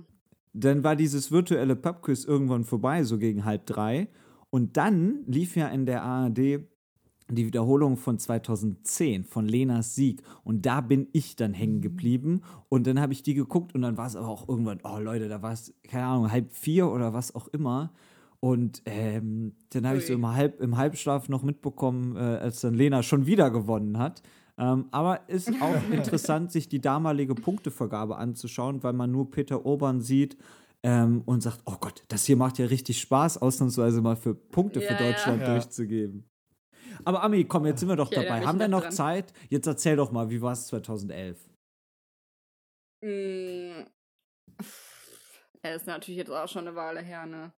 dann 0.53 0.83
war 0.83 0.97
dieses 0.97 1.31
virtuelle 1.31 1.77
Pubquiz 1.77 2.25
irgendwann 2.25 2.65
vorbei, 2.65 3.05
so 3.05 3.19
gegen 3.19 3.45
halb 3.45 3.67
drei. 3.67 4.09
Und 4.51 4.77
dann 4.77 5.25
lief 5.27 5.57
ja 5.57 5.69
in 5.69 5.87
der 5.87 6.03
ARD 6.03 6.61
die 7.31 7.47
Wiederholung 7.47 7.97
von 7.97 8.19
2010 8.19 9.25
von 9.25 9.47
Lenas 9.47 9.95
Sieg. 9.95 10.23
Und 10.45 10.65
da 10.67 10.81
bin 10.81 11.09
ich 11.13 11.37
dann 11.37 11.53
hängen 11.55 11.81
geblieben. 11.81 12.43
Und 12.69 12.87
dann 12.87 13.01
habe 13.01 13.13
ich 13.13 13.23
die 13.23 13.35
geguckt 13.35 13.75
und 13.75 13.83
dann 13.83 13.97
war 13.97 14.07
es 14.07 14.17
aber 14.17 14.29
auch 14.29 14.49
irgendwann, 14.49 14.81
oh 14.85 14.99
Leute, 14.99 15.29
da 15.29 15.43
war 15.43 15.53
es, 15.53 15.75
keine 15.87 16.07
Ahnung, 16.07 16.31
halb 16.33 16.53
vier 16.53 16.89
oder 16.89 17.13
was 17.13 17.35
auch 17.35 17.49
immer. 17.49 17.93
Und 18.41 18.83
ähm, 18.87 19.55
dann 19.71 19.87
habe 19.87 19.99
ich 19.99 20.07
so 20.07 20.13
im, 20.13 20.27
Halb, 20.27 20.61
im 20.61 20.77
Halbschlaf 20.77 21.29
noch 21.29 21.43
mitbekommen, 21.43 22.17
äh, 22.17 22.21
als 22.21 22.61
dann 22.61 22.75
Lena 22.75 23.03
schon 23.03 23.27
wieder 23.27 23.51
gewonnen 23.51 23.99
hat. 23.99 24.23
Ähm, 24.57 24.87
aber 24.93 25.29
ist 25.29 25.51
auch 25.61 25.91
interessant, 25.93 26.53
sich 26.53 26.69
die 26.69 26.81
damalige 26.81 27.35
Punktevergabe 27.35 28.17
anzuschauen, 28.17 28.83
weil 28.83 28.93
man 28.93 29.11
nur 29.11 29.31
Peter 29.31 29.67
Urban 29.67 30.01
sieht 30.01 30.37
ähm, 30.85 31.23
und 31.27 31.43
sagt, 31.43 31.63
oh 31.65 31.77
Gott, 31.81 32.05
das 32.09 32.25
hier 32.27 32.37
macht 32.37 32.59
ja 32.59 32.67
richtig 32.67 33.01
Spaß, 33.01 33.39
ausnahmsweise 33.39 34.01
mal 34.01 34.17
für 34.17 34.35
Punkte 34.35 34.81
für 34.81 34.95
Ja, 34.95 35.01
ja. 35.01 35.11
Deutschland 35.13 35.41
Ja. 35.43 35.55
durchzugeben. 35.55 36.25
Aber 37.05 37.23
Ami, 37.23 37.45
komm, 37.45 37.67
jetzt 37.67 37.81
sind 37.81 37.89
wir 37.89 37.97
doch 37.97 38.11
Ich 38.11 38.17
dabei. 38.17 38.45
Haben 38.45 38.59
wir 38.59 38.69
noch 38.69 38.83
dran. 38.83 38.93
Zeit? 38.93 39.33
Jetzt 39.49 39.67
erzähl 39.67 39.97
doch 39.97 40.13
mal, 40.13 40.31
wie 40.31 40.41
war 40.41 40.53
es 40.53 40.67
2011? 40.69 41.39
Mm. 43.03 43.85
Er 45.63 45.75
ist 45.75 45.87
natürlich 45.87 46.19
jetzt 46.19 46.31
auch 46.31 46.49
schon 46.49 46.67
eine 46.67 46.77
Weile 46.77 47.01
her, 47.01 47.27
ne? 47.27 47.53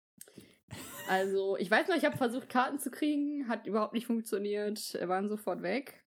Also, 1.07 1.57
ich 1.57 1.69
weiß 1.71 1.87
noch, 1.87 1.95
ich 1.95 2.05
habe 2.05 2.17
versucht, 2.17 2.49
Karten 2.49 2.79
zu 2.79 2.91
kriegen, 2.91 3.47
hat 3.47 3.65
überhaupt 3.65 3.93
nicht 3.93 4.05
funktioniert, 4.05 4.97
waren 5.07 5.27
sofort 5.27 5.61
weg. 5.63 6.05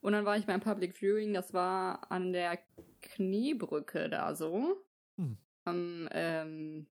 Und 0.00 0.12
dann 0.12 0.24
war 0.24 0.36
ich 0.36 0.46
beim 0.46 0.60
Public 0.60 0.96
Viewing, 0.96 1.34
das 1.34 1.52
war 1.52 2.10
an 2.10 2.32
der 2.32 2.58
Kniebrücke 3.02 4.08
da 4.08 4.34
so. 4.34 4.82
Hm. 5.16 5.36
Am, 5.64 6.08
ähm, 6.12 6.86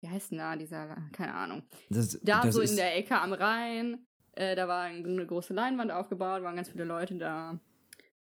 wie 0.00 0.08
heißt 0.08 0.30
denn 0.30 0.38
da 0.38 0.56
dieser, 0.56 0.96
keine 1.12 1.34
Ahnung. 1.34 1.62
Das, 1.90 2.18
Da 2.22 2.42
das 2.42 2.54
so 2.54 2.60
in 2.60 2.76
der 2.76 2.96
Ecke 2.96 3.20
am 3.20 3.32
Rhein, 3.32 4.06
äh, 4.38 4.54
da 4.54 4.68
war 4.68 4.82
eine 4.82 5.26
große 5.26 5.52
Leinwand 5.52 5.90
aufgebaut, 5.90 6.42
waren 6.42 6.54
ganz 6.54 6.68
viele 6.68 6.84
Leute 6.84 7.16
da, 7.16 7.58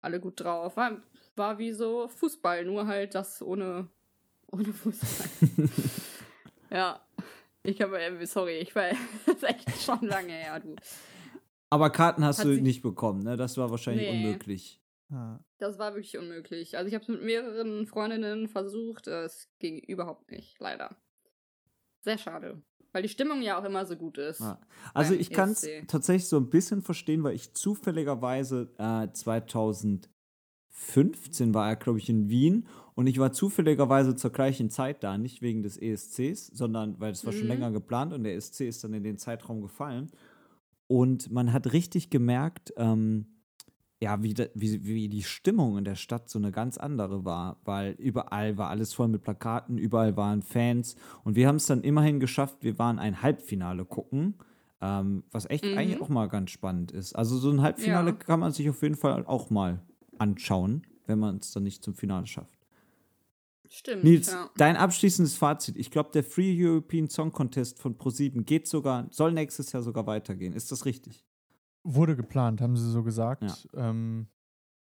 alle 0.02 0.20
gut 0.22 0.40
drauf. 0.40 0.78
War, 0.78 1.02
war 1.36 1.58
wie 1.58 1.74
so 1.74 2.08
Fußball, 2.08 2.64
nur 2.64 2.88
halt 2.88 3.16
das 3.16 3.42
ohne, 3.42 3.90
ohne 4.52 4.72
Fußball. 4.72 5.70
ja. 6.72 7.02
Ich 7.64 7.82
habe, 7.82 8.00
äh, 8.00 8.26
sorry, 8.26 8.60
ich 8.60 8.74
war, 8.76 8.90
das 9.26 9.36
ist 9.36 9.44
echt 9.44 9.82
schon 9.82 10.02
lange 10.08 10.32
her, 10.32 10.60
du. 10.60 10.76
aber 11.70 11.90
Karten 11.90 12.24
hast 12.24 12.40
Hat 12.40 12.46
du 12.46 12.62
nicht 12.62 12.82
bekommen, 12.82 13.24
ne? 13.24 13.36
Das 13.36 13.58
war 13.58 13.70
wahrscheinlich 13.72 14.08
Nee. 14.10 14.24
unmöglich. 14.26 14.80
Ah. 15.12 15.40
Das 15.58 15.78
war 15.80 15.94
wirklich 15.96 16.18
unmöglich. 16.18 16.78
Also 16.78 16.88
ich 16.88 16.94
habe 16.94 17.02
es 17.04 17.10
mit 17.10 17.24
mehreren 17.24 17.88
Freundinnen 17.88 18.48
versucht, 18.48 19.08
es 19.08 19.50
ging 19.60 19.80
überhaupt 19.80 20.32
nicht, 20.32 20.60
leider. 20.60 20.96
Sehr 22.06 22.18
schade. 22.20 22.62
Weil 22.94 23.02
die 23.02 23.10
Stimmung 23.10 23.42
ja 23.42 23.60
auch 23.60 23.64
immer 23.66 23.86
so 23.86 23.98
gut 23.98 24.18
ist. 24.20 24.40
Ja. 24.40 24.62
Also 24.94 25.16
ich 25.16 25.32
kann 25.32 25.50
es 25.50 25.68
tatsächlich 25.88 26.28
so 26.30 26.38
ein 26.38 26.50
bisschen 26.50 26.82
verstehen, 26.84 27.24
weil 27.24 27.36
ich 27.36 27.54
zufälligerweise 27.54 28.70
äh, 28.78 29.10
2015 29.12 31.54
war 31.54 31.68
er, 31.68 31.76
glaube 31.76 32.00
ich, 32.00 32.10
in 32.10 32.30
Wien 32.30 32.68
und 32.94 33.08
ich 33.08 33.20
war 33.20 33.34
zufälligerweise 33.34 34.16
zur 34.16 34.32
gleichen 34.32 34.70
Zeit 34.70 35.04
da, 35.04 35.18
nicht 35.18 35.42
wegen 35.42 35.64
des 35.64 35.78
ESCs, 35.78 36.48
sondern 36.48 36.98
weil 37.00 37.12
es 37.12 37.26
war 37.26 37.34
schon 37.34 37.44
Mhm. 37.44 37.48
länger 37.50 37.72
geplant 37.72 38.14
und 38.14 38.24
der 38.24 38.36
ESC 38.36 38.62
ist 38.68 38.84
dann 38.84 38.94
in 38.94 39.04
den 39.04 39.18
Zeitraum 39.18 39.62
gefallen. 39.62 40.12
Und 40.88 41.32
man 41.32 41.52
hat 41.52 41.74
richtig 41.74 42.12
gemerkt, 42.12 42.72
ähm, 42.78 43.35
ja, 44.02 44.22
wie, 44.22 44.36
wie, 44.54 44.84
wie 44.86 45.08
die 45.10 45.24
Stimmung 45.24 45.78
in 45.78 45.86
der 45.86 45.96
Stadt 45.96 46.30
so 46.30 46.38
eine 46.38 46.52
ganz 46.52 46.78
andere 46.78 47.24
war, 47.26 47.58
weil 47.64 47.92
überall 47.94 48.58
war 48.58 48.70
alles 48.70 48.94
voll 48.94 49.08
mit 49.08 49.22
Plakaten, 49.24 49.78
überall 49.78 50.18
waren 50.18 50.42
Fans 50.42 50.96
und 51.24 51.36
wir 51.36 51.48
haben 51.48 51.56
es 51.56 51.66
dann 51.66 51.82
immerhin 51.82 52.20
geschafft, 52.20 52.58
wir 52.62 52.78
waren 52.78 53.00
ein 53.00 53.22
Halbfinale 53.22 53.86
gucken, 53.86 54.36
ähm, 54.82 55.24
was 55.32 55.50
echt 55.50 55.64
Mhm. 55.64 55.78
eigentlich 55.78 56.02
auch 56.02 56.10
mal 56.10 56.28
ganz 56.28 56.52
spannend 56.52 56.92
ist. 56.92 57.14
Also 57.16 57.38
so 57.38 57.50
ein 57.50 57.62
Halbfinale 57.62 58.12
Ja. 58.12 58.16
kann 58.18 58.40
man 58.42 58.52
sich 58.52 58.70
auf 58.70 58.82
jeden 58.82 58.96
Fall 58.96 59.26
auch 59.26 59.50
mal 59.50 59.82
anschauen, 60.18 60.86
wenn 61.08 61.20
man 61.20 61.38
es 61.38 61.52
dann 61.54 61.64
nicht 61.64 61.82
zum 61.84 61.96
Finale 61.96 62.28
schafft. 62.28 62.60
Stimmt. 63.70 64.04
Nils, 64.04 64.32
ja. 64.32 64.50
dein 64.58 64.76
abschließendes 64.78 65.36
Fazit. 65.38 65.76
Ich 65.78 65.90
glaube, 65.90 66.10
der 66.14 66.24
Free 66.24 66.54
European 66.58 67.10
Song 67.10 67.32
Contest 67.32 67.80
von 67.80 67.98
ProSieben 67.98 68.46
geht 68.46 68.68
sogar, 68.68 69.08
soll 69.12 69.34
nächstes 69.34 69.72
Jahr 69.72 69.82
sogar 69.82 70.06
weitergehen. 70.06 70.54
Ist 70.54 70.72
das 70.72 70.86
richtig? 70.86 71.26
Wurde 71.88 72.16
geplant, 72.16 72.62
haben 72.62 72.76
sie 72.76 72.90
so 72.90 73.04
gesagt. 73.04 73.68
Ähm, 73.76 74.28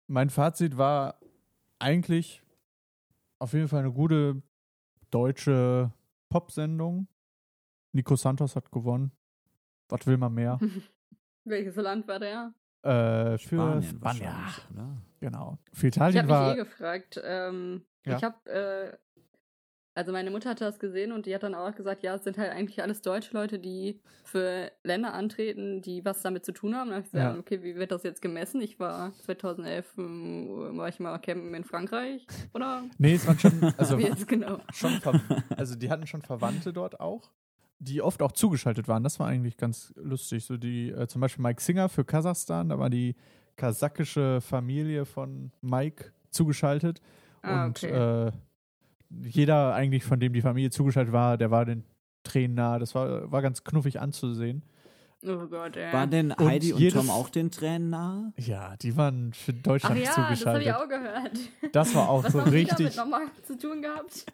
mein 0.08 0.30
Fazit 0.30 0.78
war 0.78 1.20
eigentlich 1.78 2.42
auf 3.40 3.52
jeden 3.54 3.68
Fall 3.68 3.82
eine 3.82 3.92
gute 3.92 4.42
deutsche 5.12 5.92
Pop-Sendung. 6.30 7.08
Nico 7.92 8.16
Santos 8.16 8.56
hat 8.56 8.72
gewonnen. 8.72 9.12
Was 9.90 10.08
will 10.08 10.18
man 10.18 10.34
mehr? 10.34 10.58
Welches 11.44 11.76
Land 11.76 12.08
war 12.08 12.20
der? 12.20 12.54
äh, 12.84 13.38
für 13.40 13.82
Spanien 13.82 13.84
Spanien. 13.84 14.34
oder? 14.74 14.98
Genau. 15.20 15.58
Für 15.74 15.88
Ich 15.88 15.96
Italien 15.96 16.30
habe 16.32 16.46
mich 16.50 16.54
eh 16.54 16.64
gefragt. 16.64 17.20
Ähm, 17.24 17.84
Ja. 18.06 18.18
Ich 18.18 18.24
habe, 18.24 18.50
äh, 18.50 18.98
also 19.96 20.12
meine 20.12 20.30
Mutter 20.30 20.50
hat 20.50 20.60
das 20.62 20.78
gesehen 20.78 21.14
und 21.14 21.26
die 21.26 21.34
hat 21.34 21.44
dann 21.44 21.56
auch 21.56 21.74
gesagt, 21.74 22.04
ja, 22.04 22.16
es 22.16 22.24
sind 22.26 22.38
halt 22.38 22.52
eigentlich 22.52 22.82
alles 22.84 23.02
deutsche 23.02 23.34
Leute, 23.34 23.60
die 23.60 24.02
für 24.26 24.70
Länder 24.84 25.14
antreten, 25.14 25.82
die 25.82 26.04
was 26.04 26.22
damit 26.22 26.44
zu 26.44 26.52
tun 26.52 26.76
haben. 26.76 26.90
Da 26.90 26.96
habe 26.98 27.06
ich 27.06 27.12
gesagt, 27.12 27.34
Ja. 27.36 27.40
okay, 27.40 27.64
wie 27.64 27.76
wird 27.76 27.92
das 27.92 28.04
jetzt 28.04 28.22
gemessen? 28.22 28.60
Ich 28.62 28.78
war 28.78 29.14
2011, 29.24 29.94
ähm, 29.98 30.78
war 30.78 30.90
ich 30.90 31.00
mal 31.00 31.18
campen 31.20 31.54
in 31.54 31.64
Frankreich, 31.64 32.28
oder? 32.54 32.84
Nee, 32.98 33.14
es 33.16 33.26
waren 33.26 33.40
schon. 33.40 33.74
Also, 33.78 33.98
genau? 34.28 34.60
schon 34.74 35.00
also 35.56 35.76
die 35.76 35.90
hatten 35.90 36.06
schon 36.08 36.22
Verwandte 36.22 36.74
dort 36.74 37.00
auch, 37.00 37.32
die 37.80 38.02
oft 38.02 38.22
auch 38.22 38.34
zugeschaltet 38.34 38.90
waren. 38.90 39.04
Das 39.04 39.20
war 39.20 39.28
eigentlich 39.28 39.56
ganz 39.56 39.94
lustig. 39.96 40.44
So 40.44 40.58
die, 40.58 40.90
äh, 40.90 41.08
zum 41.08 41.22
Beispiel 41.22 41.42
Mike 41.42 41.62
Singer 41.62 41.88
für 41.88 42.04
Kasachstan, 42.04 42.68
da 42.68 42.78
war 42.80 42.90
die 42.90 43.16
kasachische 43.56 44.42
Familie 44.42 45.06
von 45.06 45.54
Mike 45.62 46.12
zugeschaltet. 46.32 47.02
Ah, 47.42 47.66
und 47.66 47.84
okay. 47.84 48.28
äh, 48.28 48.32
jeder 49.10 49.74
eigentlich, 49.76 50.04
von 50.04 50.20
dem 50.20 50.34
die 50.34 50.42
Familie 50.42 50.70
zugeschaltet 50.72 51.14
war, 51.14 51.38
der 51.38 51.52
war 51.52 51.66
den 51.66 51.84
Tränen 52.24 52.56
nahe. 52.56 52.80
Das 52.80 52.96
war, 52.96 53.32
war 53.32 53.42
ganz 53.42 53.64
knuffig 53.64 54.00
anzusehen. 54.02 54.64
Oh 55.28 55.48
Gott, 55.48 55.76
ey. 55.76 55.92
War 55.92 56.06
denn 56.08 56.32
Und 56.32 56.46
Heidi 56.48 56.74
und 56.74 56.80
jedes- 56.80 56.94
Tom 57.00 57.10
auch 57.10 57.30
den 57.30 57.50
Tränen 57.50 57.90
nahe? 57.90 58.34
Ja, 58.38 58.76
die 58.78 58.96
waren 58.96 59.34
für 59.34 59.54
Ach 59.58 59.64
Deutschland 59.64 59.98
ja, 59.98 60.06
das 60.06 60.18
habe 60.18 60.36
zugeschaltet. 60.36 60.68
ich 60.68 60.74
auch 60.74 60.88
gehört. 60.88 61.40
Das 61.74 61.96
war 61.96 62.10
auch 62.10 62.24
Was 62.24 62.34
so 62.34 62.42
haben 62.42 62.50
richtig 62.52 62.78
damit 62.78 62.96
nochmal 62.98 63.22
zu 63.44 63.58
tun 63.58 63.82
gehabt? 63.82 64.26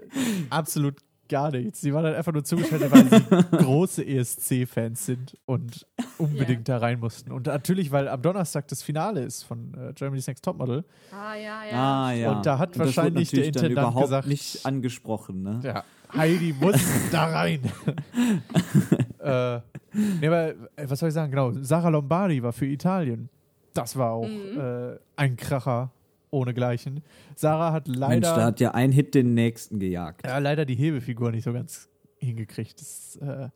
absolut 0.49 0.95
gar 1.31 1.49
nichts. 1.51 1.81
Sie 1.81 1.93
waren 1.93 2.03
dann 2.03 2.13
einfach 2.13 2.31
nur 2.33 2.43
zugeschaltet, 2.43 2.91
weil 2.91 3.05
sie 3.09 3.57
große 3.63 4.05
ESC-Fans 4.05 5.05
sind 5.05 5.37
und 5.45 5.87
unbedingt 6.19 6.69
da 6.69 6.77
rein 6.77 6.99
mussten. 6.99 7.31
Und 7.31 7.47
natürlich, 7.47 7.91
weil 7.91 8.07
am 8.07 8.21
Donnerstag 8.21 8.67
das 8.67 8.83
Finale 8.83 9.21
ist 9.23 9.43
von 9.43 9.73
äh, 9.73 9.93
Germany's 9.93 10.27
Next 10.27 10.45
Topmodel. 10.45 10.83
Ah, 11.11 11.33
ja, 11.35 11.63
ja. 11.65 11.71
Ah, 12.05 12.11
ja. 12.13 12.31
Und 12.33 12.45
da 12.45 12.59
hat 12.59 12.75
wurde 12.75 12.85
wahrscheinlich 12.85 13.29
der 13.31 13.39
natürlich 13.39 13.51
dann 13.53 13.63
Intendant 13.65 13.87
überhaupt 13.89 14.05
gesagt- 14.05 14.27
nicht 14.27 14.65
angesprochen, 14.65 15.41
ne? 15.41 15.59
Ja, 15.63 15.83
Heidi 16.13 16.53
muss 16.59 16.75
da 17.11 17.25
rein. 17.25 17.61
äh, 19.19 19.59
nee, 19.93 20.27
aber 20.27 20.49
äh, 20.49 20.55
was 20.87 20.99
soll 20.99 21.09
ich 21.09 21.15
sagen? 21.15 21.31
Genau, 21.31 21.51
Sarah 21.61 21.89
Lombardi 21.89 22.41
war 22.43 22.53
für 22.53 22.65
Italien. 22.65 23.29
Das 23.73 23.95
war 23.95 24.11
auch 24.11 24.27
Mhm. 24.27 24.59
äh, 24.59 24.97
ein 25.15 25.37
Kracher 25.37 25.91
ohnegleichen. 26.31 27.03
Sarah 27.35 27.71
hat 27.71 27.87
Mensch, 27.87 27.99
leider, 27.99 28.35
da 28.35 28.45
hat 28.45 28.59
ja 28.59 28.71
ein 28.71 28.91
Hit 28.91 29.13
den 29.13 29.33
nächsten 29.33 29.79
gejagt. 29.79 30.25
ja, 30.25 30.37
leider 30.39 30.65
die 30.65 30.75
Hebefigur 30.75 31.31
nicht 31.31 31.43
so 31.43 31.53
ganz 31.53 31.89
hingekriegt. 32.17 32.79
Das 32.81 33.15
äh, 33.17 33.49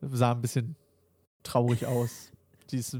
sah 0.00 0.32
ein 0.32 0.42
bisschen 0.42 0.76
traurig 1.42 1.86
aus. 1.86 2.30
Die 2.70 2.78
ist 2.78 2.98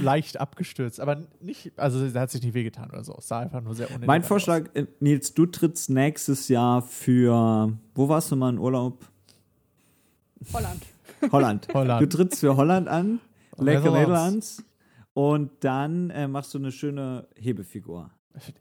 leicht 0.00 0.40
abgestürzt, 0.40 0.98
aber 0.98 1.22
nicht, 1.40 1.72
also 1.78 2.06
sie 2.08 2.18
hat 2.18 2.30
sich 2.30 2.42
nicht 2.42 2.54
wehgetan 2.54 2.88
oder 2.90 3.04
so. 3.04 3.14
Es 3.18 3.28
sah 3.28 3.40
einfach 3.40 3.60
nur 3.60 3.74
sehr 3.74 3.86
unelegant 3.88 4.06
Mein 4.06 4.22
aus. 4.22 4.28
Vorschlag, 4.28 4.74
äh, 4.74 4.86
Nils, 5.00 5.34
du 5.34 5.46
trittst 5.46 5.90
nächstes 5.90 6.48
Jahr 6.48 6.80
für, 6.80 7.76
wo 7.94 8.08
warst 8.08 8.30
du 8.30 8.36
mal 8.36 8.50
in 8.50 8.58
Urlaub? 8.58 9.06
Holland. 10.54 10.86
Holland. 11.30 11.68
Holland. 11.74 12.02
Du 12.02 12.08
trittst 12.08 12.40
für 12.40 12.56
Holland 12.56 12.88
an, 12.88 13.20
Lake 13.58 13.80
Netherlands. 13.80 14.08
Netherlands. 14.08 14.64
Und 15.12 15.50
dann 15.60 16.08
äh, 16.10 16.26
machst 16.26 16.54
du 16.54 16.58
eine 16.58 16.72
schöne 16.72 17.28
Hebefigur. 17.36 18.10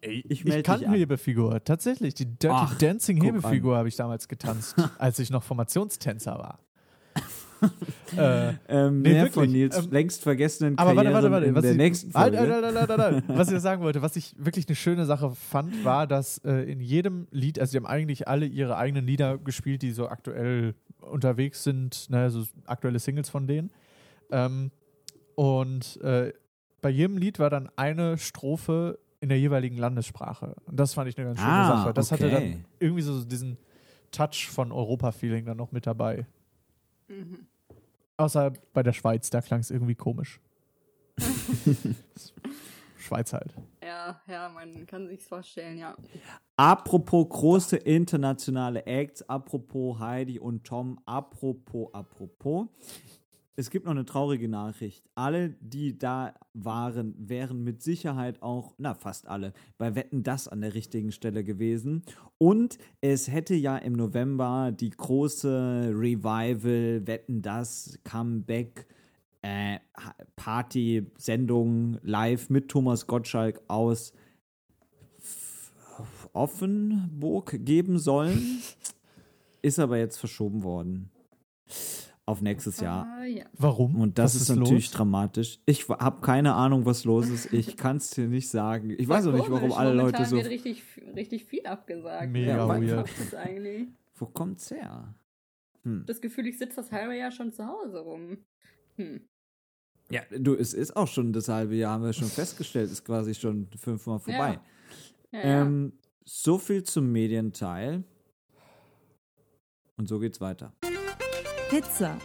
Ey, 0.02 0.24
Ich 0.28 0.32
ich, 0.42 0.46
meld 0.46 0.66
kann 0.66 0.80
dich 0.80 0.88
an. 0.88 0.96
Hebefigur. 0.96 1.64
Tatsächlich, 1.64 2.14
die 2.16 2.26
Dirty 2.26 2.56
Ach, 2.56 2.78
Dancing 2.78 3.22
Hebefigur 3.22 3.78
habe 3.78 3.88
ich 3.88 3.96
damals 3.96 4.28
getanzt, 4.28 4.76
als 4.98 5.20
ich 5.20 5.30
noch 5.30 5.44
Formationstänzer 5.44 6.38
war. 6.38 6.60
äh, 8.18 8.54
Ähm, 8.70 9.02
Nee, 9.02 9.10
mehr 9.10 9.24
wirklich. 9.26 9.34
von 9.34 9.52
Nils 9.52 9.78
Ähm, 9.78 9.92
längst 9.92 10.24
vergessenen 10.24 10.78
aber 10.78 10.96
warte, 10.96 11.12
Karrieren 11.12 11.32
warte, 11.32 11.46
warte. 11.46 11.56
Was 11.56 11.62
der 11.64 11.72
ich, 11.72 11.78
nächsten 11.78 12.12
Folge. 12.12 12.40
halt, 12.40 12.50
halt, 12.90 12.90
halt. 13.00 13.24
was 13.28 13.52
ich 13.52 13.60
sagen 13.60 13.82
wollte, 13.84 14.02
was 14.02 14.16
ich 14.16 14.34
wirklich 14.38 14.66
eine 14.68 14.76
schöne 14.76 15.06
Sache 15.06 15.32
fand, 15.32 15.84
war, 15.84 16.08
dass 16.08 16.38
äh, 16.46 16.72
in 16.72 16.80
jedem 16.80 17.28
Lied, 17.32 17.60
also 17.60 17.72
die 17.72 17.78
haben 17.78 17.86
eigentlich 17.86 18.28
alle 18.30 18.46
ihre 18.46 18.78
eigenen 18.78 19.06
Lieder 19.06 19.38
gespielt, 19.38 19.82
die 19.82 19.92
so 19.92 20.08
aktuell 20.08 20.74
unterwegs 21.02 21.64
sind, 21.64 22.10
ne, 22.10 22.30
so 22.32 22.46
aktuelle 22.66 23.00
Singles 23.00 23.30
von 23.30 23.46
denen. 23.46 23.72
Ähm, 24.32 24.72
und 25.36 26.00
äh, 26.02 26.32
bei 26.82 26.90
jedem 26.90 27.18
Lied 27.18 27.40
war 27.40 27.50
dann 27.50 27.70
eine 27.76 28.18
Strophe 28.18 29.00
in 29.22 29.30
der 29.30 29.40
jeweiligen 29.40 29.78
Landessprache. 29.78 30.56
Und 30.66 30.80
das 30.80 30.94
fand 30.94 31.10
ich 31.10 31.18
eine 31.18 31.28
ganz 31.28 31.40
schöne 31.40 31.52
Ah, 31.52 31.68
Sache. 31.68 31.94
Das 31.94 32.12
hatte 32.12 32.26
okay. 32.28 32.52
dann 32.54 32.66
irgendwie 32.80 33.02
so 33.02 33.24
diesen 33.24 33.58
Touch 34.12 34.50
von 34.50 34.72
Europa-Feeling 34.72 35.46
dann 35.46 35.58
noch 35.58 35.72
mit 35.72 35.86
dabei. 35.86 36.26
Mhm. 37.08 37.48
Außer 38.18 38.54
bei 38.74 38.84
der 38.84 38.94
Schweiz, 38.94 39.30
da 39.30 39.42
klang 39.42 39.60
es 39.62 39.72
irgendwie 39.72 39.96
komisch. 39.96 40.40
Schweiz 42.98 43.34
halt. 43.34 43.54
Ja, 43.84 44.22
ja, 44.28 44.50
man 44.50 44.86
kann 44.86 45.08
sich's 45.08 45.28
vorstellen, 45.28 45.78
ja. 45.78 45.96
Apropos 46.58 47.28
große 47.30 47.78
internationale 47.78 48.86
Acts, 48.86 49.22
apropos 49.24 50.00
Heidi 50.00 50.38
und 50.40 50.64
Tom, 50.66 51.00
apropos, 51.06 51.94
apropos. 51.94 52.68
Es 53.60 53.70
gibt 53.70 53.84
noch 53.84 53.92
eine 53.92 54.06
traurige 54.06 54.48
Nachricht. 54.48 55.04
Alle, 55.16 55.50
die 55.60 55.98
da 56.00 56.34
waren, 56.54 57.14
wären 57.20 57.62
mit 57.62 57.84
Sicherheit 57.84 58.42
auch, 58.42 58.74
na 58.78 58.94
fast 58.94 59.28
alle, 59.28 59.52
bei 59.78 59.96
Wetten 59.96 60.24
das 60.24 60.48
an 60.48 60.62
der 60.62 60.76
richtigen 60.76 61.12
Stelle 61.12 61.44
gewesen. 61.44 62.04
Und 62.38 62.78
es 63.02 63.28
hätte 63.30 63.56
ja 63.56 63.76
im 63.76 63.92
November 63.92 64.72
die 64.72 64.92
große 64.92 65.92
Revival 65.94 67.06
Wetten 67.06 67.42
das 67.42 68.00
Comeback 68.06 68.88
äh, 69.42 69.80
Ha- 69.98 70.16
Party-Sendung 70.38 71.98
live 72.02 72.50
mit 72.50 72.70
Thomas 72.70 73.08
Gottschalk 73.08 73.62
aus 73.68 74.14
Offenburg 76.32 77.58
geben 77.66 78.00
sollen. 78.00 78.62
Ist 79.62 79.80
aber 79.80 79.98
jetzt 79.98 80.16
verschoben 80.16 80.64
worden. 80.64 81.12
Auf 82.30 82.44
nächstes 82.44 82.80
Jahr. 82.80 83.08
Ah, 83.08 83.26
ja. 83.26 83.46
Warum? 83.54 84.00
Und 84.00 84.20
das 84.20 84.36
Was 84.36 84.44
ist, 84.44 84.50
natürlich 84.50 84.86
los? 84.86 84.92
dramatisch. 84.92 85.60
Ich 85.66 85.90
habe 85.90 86.22
keine 86.22 86.54
Ahnung, 86.54 86.86
was 86.86 87.04
los 87.04 87.28
ist. 87.28 87.52
Ich 87.52 87.76
kann 87.76 87.98
es 87.98 88.12
dir 88.12 88.28
nicht 88.28 88.50
sagen. 88.50 88.94
Ich 89.00 89.08
weiß 89.08 89.26
auch 89.26 89.34
nicht, 89.34 89.50
warum 89.50 89.72
alle 89.72 89.94
Leute 89.96 90.24
so. 90.26 90.36
wird 90.36 90.46
richtig, 90.46 90.84
richtig 91.16 91.46
viel 91.46 91.66
abgesagt. 91.66 92.32
Mega 92.32 92.68
Was 92.68 92.82
weird. 92.82 93.10
Wo 94.14 94.28
kommt's 94.28 94.70
her? 94.70 95.16
Hm. 95.82 96.04
Das 96.06 96.22
Gefühl, 96.22 96.46
ich 96.46 96.60
sitze 96.60 96.76
das 96.76 96.92
halbe 96.92 97.18
Jahr 97.18 97.32
schon 97.32 97.52
zu 97.52 97.66
Hause 97.66 97.98
rum. 97.98 98.38
Hm. 98.98 99.22
Ja, 100.12 100.22
du, 100.30 100.54
es 100.54 100.76
ist 100.76 100.96
auch 100.96 101.08
schon 101.08 101.34
das 101.34 101.48
halbe 101.48 101.74
Jahr, 101.74 101.94
haben 101.94 102.04
wir 102.04 102.14
schon 102.14 102.28
festgestellt, 102.28 102.92
ist 102.92 103.04
quasi 103.04 103.34
schon 103.34 103.70
fünfmal 103.76 104.20
vorbei. 104.20 104.60
Ja, 105.32 105.40
ja. 105.40 105.62
Ähm, 105.64 105.94
so 106.26 106.60
viel 106.60 106.84
zum 106.84 107.12
Medienteil. 107.12 108.04
Und 109.98 110.08
so 110.08 110.20
geht's 110.20 110.40
weiter. 110.40 110.74
Pizza. 111.70 112.18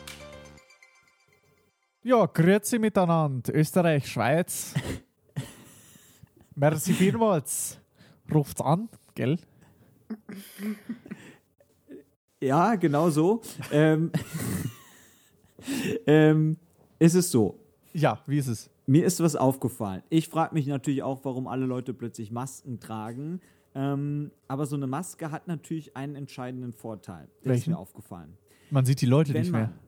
Ja, 2.02 2.24
grüezi 2.24 2.78
miteinander. 2.78 3.54
Österreich, 3.54 4.08
Schweiz. 4.08 4.72
Merci 6.54 6.94
vielmals. 6.94 7.78
Ruft's 8.32 8.62
an, 8.62 8.88
gell? 9.14 9.38
Ja, 12.40 12.74
genau 12.76 13.10
so. 13.10 13.42
ähm, 13.70 14.10
ähm, 16.06 16.56
es 16.98 17.14
ist 17.14 17.30
so. 17.30 17.60
Ja, 17.92 18.22
wie 18.26 18.38
ist 18.38 18.48
es? 18.48 18.70
Mir 18.86 19.04
ist 19.04 19.22
was 19.22 19.36
aufgefallen. 19.36 20.02
Ich 20.08 20.28
frage 20.30 20.54
mich 20.54 20.66
natürlich 20.66 21.02
auch, 21.02 21.20
warum 21.24 21.48
alle 21.48 21.66
Leute 21.66 21.92
plötzlich 21.92 22.30
Masken 22.30 22.80
tragen. 22.80 23.42
Ähm, 23.74 24.30
aber 24.48 24.64
so 24.64 24.76
eine 24.76 24.86
Maske 24.86 25.30
hat 25.30 25.48
natürlich 25.48 25.96
einen 25.96 26.16
entscheidenden 26.16 26.72
Vorteil. 26.72 27.28
Der 27.44 27.52
ist 27.52 27.60
Welchen? 27.60 27.72
mir 27.72 27.78
aufgefallen. 27.78 28.38
Man 28.74 28.84
sieht 28.84 29.00
die 29.02 29.06
Leute 29.06 29.32
Wenn 29.32 29.42
nicht 29.42 29.52
mehr. 29.52 29.68
man, 29.68 29.78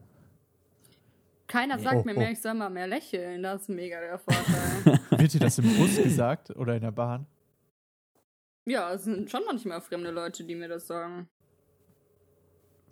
Keiner 1.45 1.77
sagt 1.77 1.97
Oh, 1.97 2.03
mir 2.05 2.15
oh. 2.15 2.19
mehr, 2.19 2.31
ich 2.31 2.41
soll 2.41 2.53
mal 2.53 2.69
mehr 2.69 2.87
lächeln. 2.87 3.43
Das 3.43 3.63
ist 3.63 3.67
mega 3.67 3.99
der 3.99 4.17
Vorteil. 4.17 5.01
Wird 5.19 5.33
dir 5.33 5.39
das 5.41 5.59
im 5.59 5.75
Bus 5.75 5.97
gesagt 5.97 6.55
oder 6.55 6.73
in 6.73 6.81
der 6.81 6.91
Bahn? 6.91 7.25
ja, 8.63 8.93
es 8.93 9.03
sind 9.03 9.29
schon 9.29 9.41
manchmal 9.45 9.81
fremde 9.81 10.09
Leute, 10.11 10.45
die 10.45 10.55
mir 10.55 10.69
das 10.69 10.87
sagen. 10.87 11.27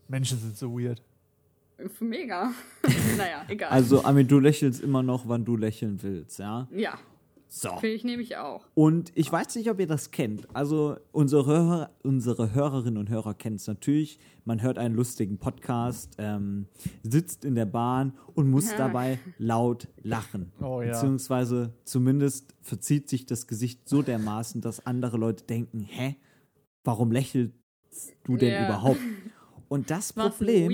Menschen 0.10 0.38
sind 0.38 0.58
so 0.58 0.78
weird. 0.78 1.02
Mega. 2.02 2.52
naja, 3.18 3.46
egal. 3.48 3.70
also, 3.70 4.04
Ami, 4.04 4.26
du 4.26 4.40
lächelst 4.40 4.84
immer 4.84 5.02
noch, 5.02 5.26
wann 5.30 5.46
du 5.46 5.56
lächeln 5.56 6.04
willst, 6.04 6.40
ja? 6.40 6.68
ja, 6.72 7.00
So. 7.58 7.70
finde 7.78 7.96
ich 7.96 8.04
nämlich 8.04 8.36
auch. 8.36 8.66
Und 8.74 9.14
ich 9.16 9.32
weiß 9.32 9.56
nicht, 9.56 9.70
ob 9.70 9.80
ihr 9.80 9.88
das 9.88 10.12
kennt. 10.12 10.46
Also 10.54 10.98
unsere, 11.14 11.46
Hörer, 11.46 11.90
unsere 12.04 12.54
Hörerinnen 12.54 12.98
und 12.98 13.10
Hörer 13.10 13.34
kennen 13.34 13.56
es 13.56 13.66
natürlich. 13.68 14.20
Man 14.44 14.62
hört 14.62 14.78
einen 14.78 14.94
lustigen 14.94 15.38
Podcast, 15.38 16.16
ähm, 16.18 16.68
sitzt 17.04 17.46
in 17.46 17.56
der 17.56 17.66
Bahn 17.66 18.12
und 18.34 18.50
muss 18.52 18.72
Ja. 18.72 18.78
dabei 18.78 19.20
laut 19.38 19.88
lachen. 20.04 20.52
Oh 20.62 20.82
ja. 20.82 20.92
Beziehungsweise 20.92 21.74
zumindest 21.86 22.54
verzieht 22.62 23.08
sich 23.08 23.26
das 23.26 23.48
Gesicht 23.48 23.88
so 23.88 24.02
dermaßen, 24.02 24.60
dass 24.60 24.86
andere 24.86 25.16
Leute 25.16 25.46
denken, 25.46 25.80
hä, 25.80 26.18
warum 26.84 27.12
lächelst 27.12 27.54
du 28.26 28.36
denn 28.36 28.52
Ja. 28.52 28.66
überhaupt? 28.66 29.00
Und 29.70 29.90
das 29.90 30.12
Problem 30.14 30.72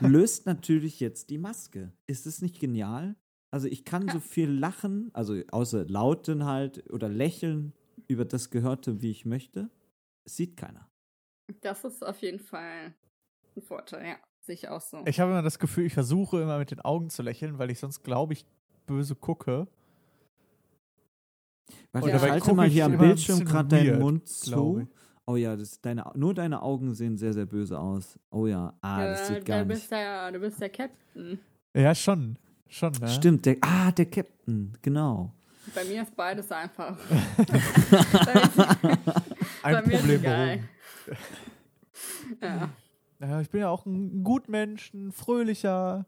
löst 0.00 0.44
natürlich 0.46 1.00
jetzt 1.00 1.30
die 1.30 1.38
Maske. 1.38 1.90
Ist 2.06 2.26
es 2.26 2.42
nicht 2.42 2.60
genial? 2.60 3.16
Also 3.50 3.68
ich 3.68 3.84
kann 3.84 4.08
so 4.08 4.20
viel 4.20 4.50
lachen, 4.50 5.10
also 5.12 5.40
außer 5.50 5.86
lauten 5.86 6.44
halt 6.44 6.90
oder 6.92 7.08
lächeln 7.08 7.72
über 8.08 8.24
das 8.24 8.50
Gehörte, 8.50 9.00
wie 9.00 9.10
ich 9.10 9.24
möchte. 9.24 9.70
Es 10.24 10.36
sieht 10.36 10.56
keiner. 10.56 10.88
Das 11.60 11.84
ist 11.84 12.04
auf 12.04 12.18
jeden 12.20 12.40
Fall 12.40 12.94
ein 13.56 13.62
Vorteil, 13.62 14.06
ja. 14.06 14.16
Sehe 14.40 14.54
ich 14.54 14.68
auch 14.68 14.80
so. 14.80 15.02
Ich 15.06 15.18
habe 15.20 15.30
immer 15.30 15.42
das 15.42 15.58
Gefühl, 15.58 15.86
ich 15.86 15.94
versuche 15.94 16.40
immer 16.40 16.58
mit 16.58 16.70
den 16.70 16.80
Augen 16.80 17.10
zu 17.10 17.22
lächeln, 17.22 17.58
weil 17.58 17.70
ich 17.70 17.80
sonst, 17.80 18.02
glaube 18.02 18.32
ich, 18.32 18.44
böse 18.86 19.14
gucke. 19.14 19.66
Warte, 21.92 22.10
ja, 22.10 22.20
halte 22.20 22.46
guck 22.46 22.56
mal 22.56 22.68
hier 22.68 22.84
am 22.84 22.98
Bildschirm 22.98 23.44
gerade 23.44 23.68
deinen 23.68 23.98
Mund 23.98 24.28
zu. 24.28 24.86
Oh 25.26 25.34
ja, 25.34 25.56
das, 25.56 25.80
deine, 25.80 26.04
nur 26.14 26.34
deine 26.34 26.62
Augen 26.62 26.94
sehen 26.94 27.16
sehr, 27.16 27.32
sehr 27.32 27.46
böse 27.46 27.78
aus. 27.78 28.16
Oh 28.30 28.46
ja, 28.46 28.76
ah, 28.80 29.04
das 29.04 29.28
Ja, 29.28 29.34
sieht 29.34 29.44
gar 29.44 29.58
du, 29.58 29.66
nicht. 29.66 29.80
bist 29.80 29.90
der, 29.90 30.30
du 30.30 30.38
bist 30.38 30.60
der 30.60 30.68
Captain. 30.68 31.40
Ja, 31.76 31.94
schon. 31.94 32.38
Schon, 32.68 32.92
ne? 33.00 33.08
Stimmt, 33.08 33.46
der, 33.46 33.56
ah, 33.60 33.90
der 33.92 34.06
Captain, 34.06 34.72
genau. 34.82 35.32
Bei 35.74 35.84
mir 35.84 36.02
ist 36.02 36.14
beides 36.14 36.50
einfach. 36.52 36.96
Ein 39.62 39.72
Bei 39.74 39.82
mir 39.82 39.94
ist 39.94 40.00
Problem. 40.00 40.68
Ja. 42.40 42.70
Ja, 43.18 43.40
ich 43.40 43.48
bin 43.50 43.60
ja 43.60 43.68
auch 43.70 43.86
ein 43.86 44.22
Gutmensch, 44.24 44.92
ein 44.92 45.10
fröhlicher. 45.12 46.06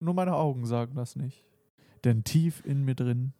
Nur 0.00 0.14
meine 0.14 0.34
Augen 0.34 0.66
sagen 0.66 0.94
das 0.94 1.16
nicht. 1.16 1.44
Denn 2.04 2.22
tief 2.24 2.62
in 2.64 2.84
mir 2.84 2.94
drin. 2.94 3.32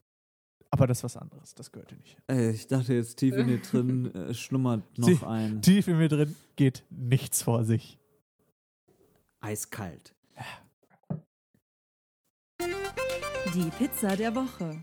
Aber 0.70 0.86
das 0.86 0.98
ist 0.98 1.04
was 1.04 1.16
anderes, 1.16 1.54
das 1.54 1.70
gehört 1.70 1.90
hier 1.90 1.98
nicht. 1.98 2.16
Äh, 2.28 2.50
ich 2.50 2.66
dachte 2.66 2.94
jetzt 2.94 3.16
tief 3.18 3.36
in 3.36 3.46
dir 3.46 3.58
drin 3.60 4.12
äh, 4.14 4.34
schlummert 4.34 4.82
noch 4.98 5.06
Sie- 5.08 5.24
ein 5.24 5.62
Tief 5.62 5.86
in 5.88 5.98
mir 5.98 6.08
drin 6.08 6.34
geht 6.56 6.84
nichts 6.90 7.42
vor 7.42 7.64
sich. 7.64 7.98
eiskalt. 9.40 10.14
Die 13.56 13.70
Pizza 13.70 14.14
der 14.14 14.34
Woche. 14.34 14.82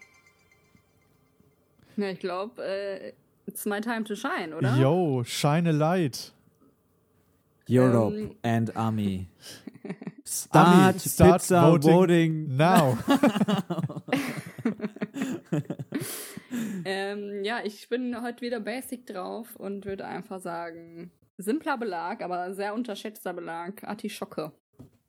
ja 1.95 2.09
ich 2.09 2.19
glaube, 2.19 2.63
äh, 2.65 3.13
it's 3.45 3.65
my 3.67 3.79
time 3.79 4.03
to 4.03 4.15
shine, 4.15 4.55
oder? 4.55 4.75
Yo, 4.77 5.23
shine 5.23 5.69
a 5.69 5.71
light. 5.71 6.33
Europe 7.69 8.15
Ähm, 8.15 8.35
and 8.41 8.75
Army. 8.75 9.27
Start, 10.25 10.99
start 11.01 11.41
Pizza 11.41 11.61
voting. 11.71 11.91
voting. 11.93 12.57
Now. 12.57 12.97
Ähm, 16.85 17.43
ja, 17.43 17.59
ich 17.63 17.87
bin 17.89 18.21
heute 18.21 18.41
wieder 18.41 18.59
basic 18.59 19.05
drauf 19.05 19.55
und 19.55 19.85
würde 19.85 20.05
einfach 20.05 20.39
sagen, 20.39 21.11
simpler 21.37 21.77
Belag, 21.77 22.21
aber 22.21 22.53
sehr 22.53 22.73
unterschätzter 22.73 23.33
Belag, 23.33 23.83
Artischocke. 23.83 24.51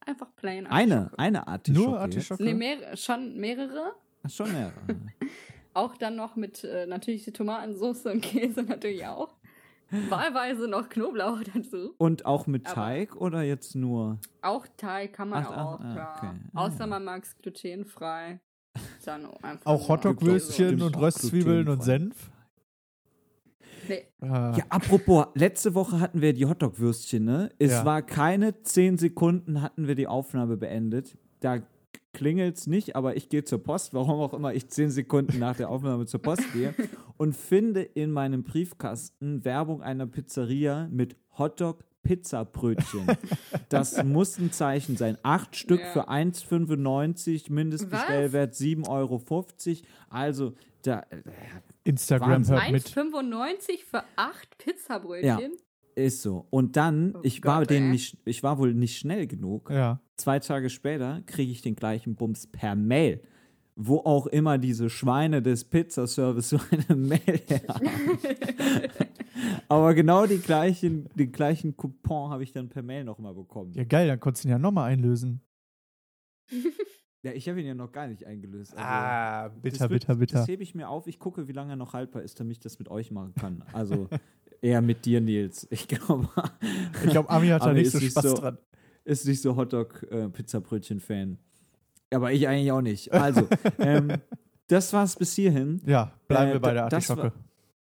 Einfach 0.06 0.28
plain 0.36 0.66
Eine, 0.66 0.94
Artischocke. 1.12 1.18
eine 1.18 1.46
Artischocke. 1.48 1.88
Nur? 1.90 2.00
Artischocke? 2.00 2.44
Nee, 2.44 2.54
mehr, 2.54 2.96
schon 2.96 3.36
mehrere. 3.36 3.92
Ach, 4.22 4.30
schon 4.30 4.52
mehrere. 4.52 4.72
Auch 5.74 5.96
dann 5.96 6.14
noch 6.16 6.36
mit 6.36 6.62
äh, 6.64 6.86
natürlich 6.86 7.24
die 7.24 7.32
Tomatensauce 7.32 8.06
und 8.06 8.20
Käse 8.20 8.62
natürlich 8.62 9.04
auch. 9.06 9.34
Wahlweise 10.08 10.68
noch 10.68 10.88
Knoblauch 10.88 11.40
dazu. 11.54 11.94
Und 11.98 12.26
auch 12.26 12.46
mit 12.46 12.64
Aber- 12.66 12.74
Teig 12.74 13.16
oder 13.16 13.42
jetzt 13.42 13.74
nur? 13.74 14.18
Auch 14.40 14.66
Teig 14.76 15.12
kann 15.14 15.28
man 15.30 15.44
Ach, 15.44 15.50
ach, 15.50 15.64
auch, 15.66 15.80
ah, 15.80 15.94
ja. 15.96 16.14
okay. 16.16 16.30
Ah, 16.54 16.64
Außer 16.66 16.80
ja. 16.80 16.86
man 16.86 17.04
mag 17.04 17.24
es 17.24 17.36
glutenfrei. 17.38 18.40
Dann 19.04 19.26
einfach 19.42 19.66
Auch 19.66 19.88
Hotdog-Würstchen 19.88 20.80
und 20.82 20.96
Röstzwiebeln 20.96 21.68
und. 21.68 21.82
Senf. 21.82 22.30
Nee, 23.88 24.04
Äh, 24.22 24.26
Ja, 24.26 24.64
apropos, 24.68 25.26
letzte 25.34 25.74
Woche 25.74 26.00
hatten 26.00 26.20
wir 26.20 26.32
die 26.32 26.46
Hotdog-Würstchen, 26.46 27.24
ne? 27.24 27.50
Es 27.58 27.72
Ja. 27.72 27.84
war 27.84 28.02
keine 28.02 28.62
zehn 28.62 28.98
Sekunden, 28.98 29.60
hatten 29.62 29.86
wir 29.86 29.94
die 29.94 30.06
Aufnahme 30.06 30.56
beendet. 30.56 31.16
Da 31.40 31.58
klingelt's 32.12 32.66
nicht, 32.66 32.94
aber 32.96 33.16
ich 33.16 33.28
gehe 33.28 33.44
zur 33.44 33.62
Post, 33.62 33.92
warum 33.92 34.20
auch 34.20 34.34
immer 34.34 34.54
ich 34.54 34.68
zehn 34.68 34.90
Sekunden 34.90 35.38
nach 35.38 35.56
der 35.56 35.68
Aufnahme 35.68 36.06
zur 36.06 36.22
Post 36.22 36.52
gehe 36.52 36.72
und 37.16 37.34
finde 37.34 37.82
in 37.82 38.10
meinem 38.12 38.44
Briefkasten 38.44 39.44
Werbung 39.44 39.82
einer 39.82 40.06
Pizzeria 40.06 40.88
mit 40.90 41.16
Hotdog 41.38 41.84
Pizzabrötchen. 42.02 43.06
Das 43.70 44.04
muss 44.04 44.38
ein 44.38 44.52
Zeichen 44.52 44.96
sein. 44.96 45.16
Acht 45.22 45.56
Stück 45.56 45.80
Ja. 45.80 45.86
für 45.92 46.08
1,95, 46.08 47.50
Mindestbestellwert 47.50 48.54
7,50 48.54 48.88
Euro. 48.88 49.22
Also, 50.10 50.52
da, 50.82 51.00
äh, 51.10 51.22
Instagram 51.84 52.30
Wahnsinn. 52.30 52.56
hört 52.56 52.72
mit. 52.72 52.86
1,95 52.88 53.84
für 53.84 54.02
acht 54.16 54.58
Pizzabrötchen. 54.58 55.52
Ist 55.94 56.22
so. 56.22 56.46
Und 56.50 56.76
dann, 56.76 57.14
Oh 57.14 57.20
ich 57.22 57.44
war 57.44 57.60
Gott, 57.60 57.70
den 57.70 57.84
ey. 57.84 57.90
nicht, 57.90 58.18
ich 58.24 58.42
war 58.42 58.58
wohl 58.58 58.74
nicht 58.74 58.98
schnell 58.98 59.26
genug. 59.28 59.70
Ja. 59.70 60.00
Zwei 60.16 60.40
Tage 60.40 60.68
später 60.70 61.22
kriege 61.26 61.52
ich 61.52 61.62
den 61.62 61.76
gleichen 61.76 62.16
Bums 62.16 62.46
per 62.48 62.74
Mail. 62.74 63.22
Wo 63.76 63.98
auch 63.98 64.26
immer 64.28 64.56
diese 64.58 64.88
Schweine 64.90 65.42
des 65.42 65.64
Pizzaservice 65.64 66.48
so 66.50 66.58
eine 66.70 66.96
Mail 66.96 67.40
haben. 67.68 67.88
Aber 69.68 69.94
genau 69.94 70.26
die 70.26 70.38
gleichen, 70.38 71.08
den 71.14 71.32
gleichen 71.32 71.76
Coupon 71.76 72.30
habe 72.30 72.42
ich 72.44 72.52
dann 72.52 72.68
per 72.68 72.82
Mail 72.82 73.04
nochmal 73.04 73.34
bekommen. 73.34 73.72
Ja, 73.74 73.84
geil, 73.84 74.06
dann 74.08 74.20
konntest 74.20 74.44
du 74.44 74.48
ihn 74.48 74.52
ja 74.52 74.58
nochmal 74.58 74.90
einlösen. 74.92 75.40
Ja, 77.24 77.32
ich 77.32 77.48
habe 77.48 77.58
ihn 77.60 77.66
ja 77.66 77.74
noch 77.74 77.90
gar 77.90 78.06
nicht 78.06 78.24
eingelöst. 78.26 78.72
Also, 78.74 78.84
ah, 78.84 79.48
bitter, 79.62 79.88
wird- 79.90 80.02
bitter, 80.02 80.14
bitter. 80.16 80.38
Das 80.40 80.48
hebe 80.48 80.62
ich 80.62 80.74
mir 80.74 80.88
auf. 80.88 81.06
Ich 81.06 81.18
gucke, 81.18 81.48
wie 81.48 81.52
lange 81.52 81.72
er 81.72 81.76
noch 81.76 81.94
haltbar 81.94 82.22
ist, 82.22 82.38
damit 82.38 82.52
ich 82.52 82.60
das 82.60 82.78
mit 82.78 82.88
euch 82.90 83.10
machen 83.10 83.34
kann. 83.34 83.64
Also 83.72 84.08
eher 84.60 84.82
mit 84.82 85.04
dir, 85.06 85.20
Nils. 85.22 85.66
Ich 85.70 85.88
glaube, 85.88 86.28
Ich 87.02 87.10
glaube, 87.10 87.30
Ami 87.30 87.48
hat 87.48 87.62
da 87.64 87.72
nicht 87.72 87.90
so 87.90 87.98
Spaß 87.98 88.22
so- 88.22 88.34
dran. 88.34 88.58
ist 89.04 89.26
nicht 89.26 89.40
so 89.42 89.56
Hotdog-Pizzabrötchen-Fan. 89.56 91.38
Aber 92.10 92.32
ich 92.32 92.46
eigentlich 92.46 92.70
auch 92.72 92.82
nicht. 92.82 93.12
Also, 93.12 93.48
ähm, 93.78 94.12
das 94.68 94.92
war's 94.92 95.16
bis 95.16 95.34
hierhin. 95.34 95.80
Ja, 95.86 96.12
bleiben 96.28 96.50
Äh, 96.50 96.54
wir 96.54 96.60
bei 96.60 96.74
der 96.74 96.84
Artischocke. 96.84 97.32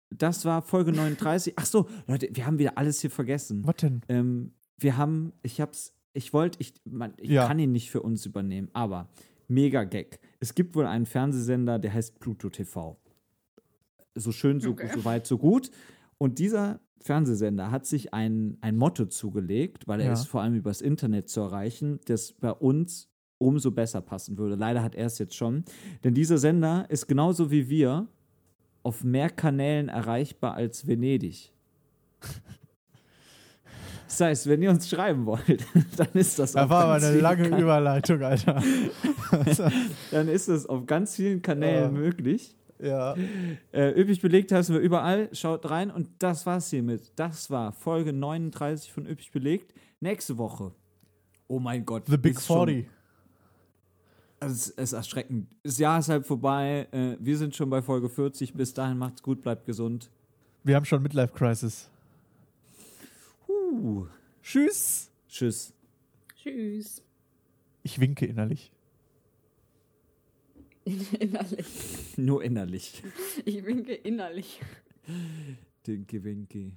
Das 0.10 0.46
war 0.46 0.62
Folge 0.62 0.92
39. 0.94 1.54
Ach 1.58 1.66
so, 1.66 1.88
Leute, 2.08 2.30
wir 2.32 2.46
haben 2.46 2.58
wieder 2.58 2.78
alles 2.78 3.02
hier 3.02 3.12
vergessen. 3.12 3.66
Was 3.66 3.76
denn? 3.78 4.02
Ähm, 4.08 4.54
wir 4.78 4.98
haben, 4.98 5.34
ich 5.44 5.60
hab's, 5.62 5.94
ich 6.16 6.34
wollte, 6.34 6.60
ich, 6.62 6.74
man, 6.86 7.14
ich 7.18 7.30
Ja. 7.30 7.48
kann 7.48 7.60
ihn 7.60 7.72
nicht 7.72 7.92
für 7.92 8.02
uns 8.02 8.26
übernehmen, 8.26 8.70
aber 8.74 9.08
mega 9.48 9.84
Gag. 9.84 10.20
Es 10.40 10.56
gibt 10.56 10.76
wohl 10.76 10.86
einen 10.88 11.06
Fernsehsender, 11.06 11.78
der 11.78 11.94
heißt 11.94 12.20
Pluto 12.20 12.50
TV. 12.50 12.98
So 14.16 14.32
schön, 14.32 14.60
so, 14.62 14.72
Okay. 14.72 14.90
so 14.94 15.06
weit, 15.06 15.28
so 15.28 15.38
gut. 15.38 15.70
Und 16.18 16.40
dieser 16.40 16.80
Fernsehsender 17.02 17.70
hat 17.70 17.86
sich 17.86 18.14
ein, 18.14 18.58
ein 18.62 18.78
Motto 18.78 19.06
zugelegt, 19.06 19.88
weil 19.88 20.00
er 20.00 20.08
Ja. 20.08 20.14
ist 20.14 20.26
vor 20.28 20.42
allem 20.42 20.56
übers 20.56 20.82
Internet 20.82 21.30
zu 21.30 21.42
erreichen, 21.42 22.00
das 22.06 22.32
bei 22.34 22.52
uns 22.52 23.10
umso 23.38 23.70
besser 23.72 24.02
passen 24.02 24.38
würde. 24.38 24.56
Leider 24.56 24.82
hat 24.82 24.96
er 24.96 25.06
es 25.08 25.20
jetzt 25.20 25.36
schon. 25.36 25.66
Denn 26.06 26.14
dieser 26.14 26.38
Sender 26.38 26.86
ist 26.90 27.06
genauso 27.08 27.52
wie 27.52 27.70
wir 27.70 28.08
auf 28.84 29.04
mehr 29.04 29.30
Kanälen 29.30 29.90
erreichbar 29.90 30.54
als 30.56 30.88
Venedig. 30.88 31.52
Das 34.08 34.22
heißt, 34.22 34.48
wenn 34.48 34.62
ihr 34.62 34.70
uns 34.70 34.88
schreiben 34.90 35.26
wollt, 35.26 35.66
dann 35.98 36.08
ist 36.14 36.38
das 36.40 36.52
Da 36.54 36.66
auf 36.66 36.70
war 36.70 36.84
aber 36.86 36.94
eine 37.06 37.20
lange 37.20 37.50
Kan- 37.50 37.60
Überleitung, 37.60 38.22
Alter. 38.22 38.62
Dann 40.12 40.28
ist 40.28 40.48
das 40.48 40.66
auf 40.68 40.86
ganz 40.86 41.16
vielen 41.16 41.42
Kanälen 41.42 41.84
Ja. 41.96 42.00
möglich. 42.02 42.56
ja. 42.80 43.16
Äh, 43.72 44.00
üppig 44.00 44.22
belegt 44.22 44.52
heißen 44.52 44.74
wir 44.76 44.82
überall. 44.82 45.30
Schaut 45.34 45.70
rein 45.70 45.90
und 45.92 46.10
das 46.20 46.46
war's 46.46 46.70
hiermit. 46.70 47.12
Das 47.16 47.50
war 47.50 47.72
Folge 47.72 48.14
39 48.14 48.92
von 48.94 49.06
Üppig 49.08 49.32
belegt. 49.32 49.74
Nächste 50.00 50.38
Woche. 50.38 50.72
Oh 51.48 51.60
mein 51.60 51.86
Gott. 51.86 52.04
The 52.08 52.18
Big 52.18 52.38
ist 52.38 52.46
schon- 52.46 52.68
40. 52.68 52.90
Also 54.40 54.54
es 54.54 54.70
ist 54.70 54.94
erschreckend. 54.94 55.48
Das 55.64 55.78
Jahr 55.80 55.98
ist 56.00 56.10
halb 56.10 56.26
vorbei. 56.28 56.88
Äh, 56.92 57.16
wir 57.20 57.38
sind 57.38 57.56
schon 57.56 57.70
bei 57.70 57.82
Folge 57.82 58.10
40. 58.10 58.54
Bis 58.54 58.74
dahin 58.74 58.98
macht's 58.98 59.24
gut, 59.24 59.42
bleibt 59.42 59.66
gesund. 59.66 60.10
Wir 60.64 60.76
haben 60.76 60.86
schon 60.86 61.02
Midlife 61.02 61.34
Crisis. 61.34 61.90
Uh. 63.76 64.08
Tschüss. 64.42 65.12
Tschüss. 65.28 65.74
Tschüss. 66.38 67.04
Ich 67.84 68.00
winke 68.00 68.26
innerlich. 68.26 68.72
Innerlich. 71.20 71.66
Nur 72.16 72.44
innerlich. 72.44 73.04
Ich 73.44 73.66
winke 73.66 73.94
innerlich. 73.94 74.62
Dinky 75.86 76.24
Winky. 76.24 76.74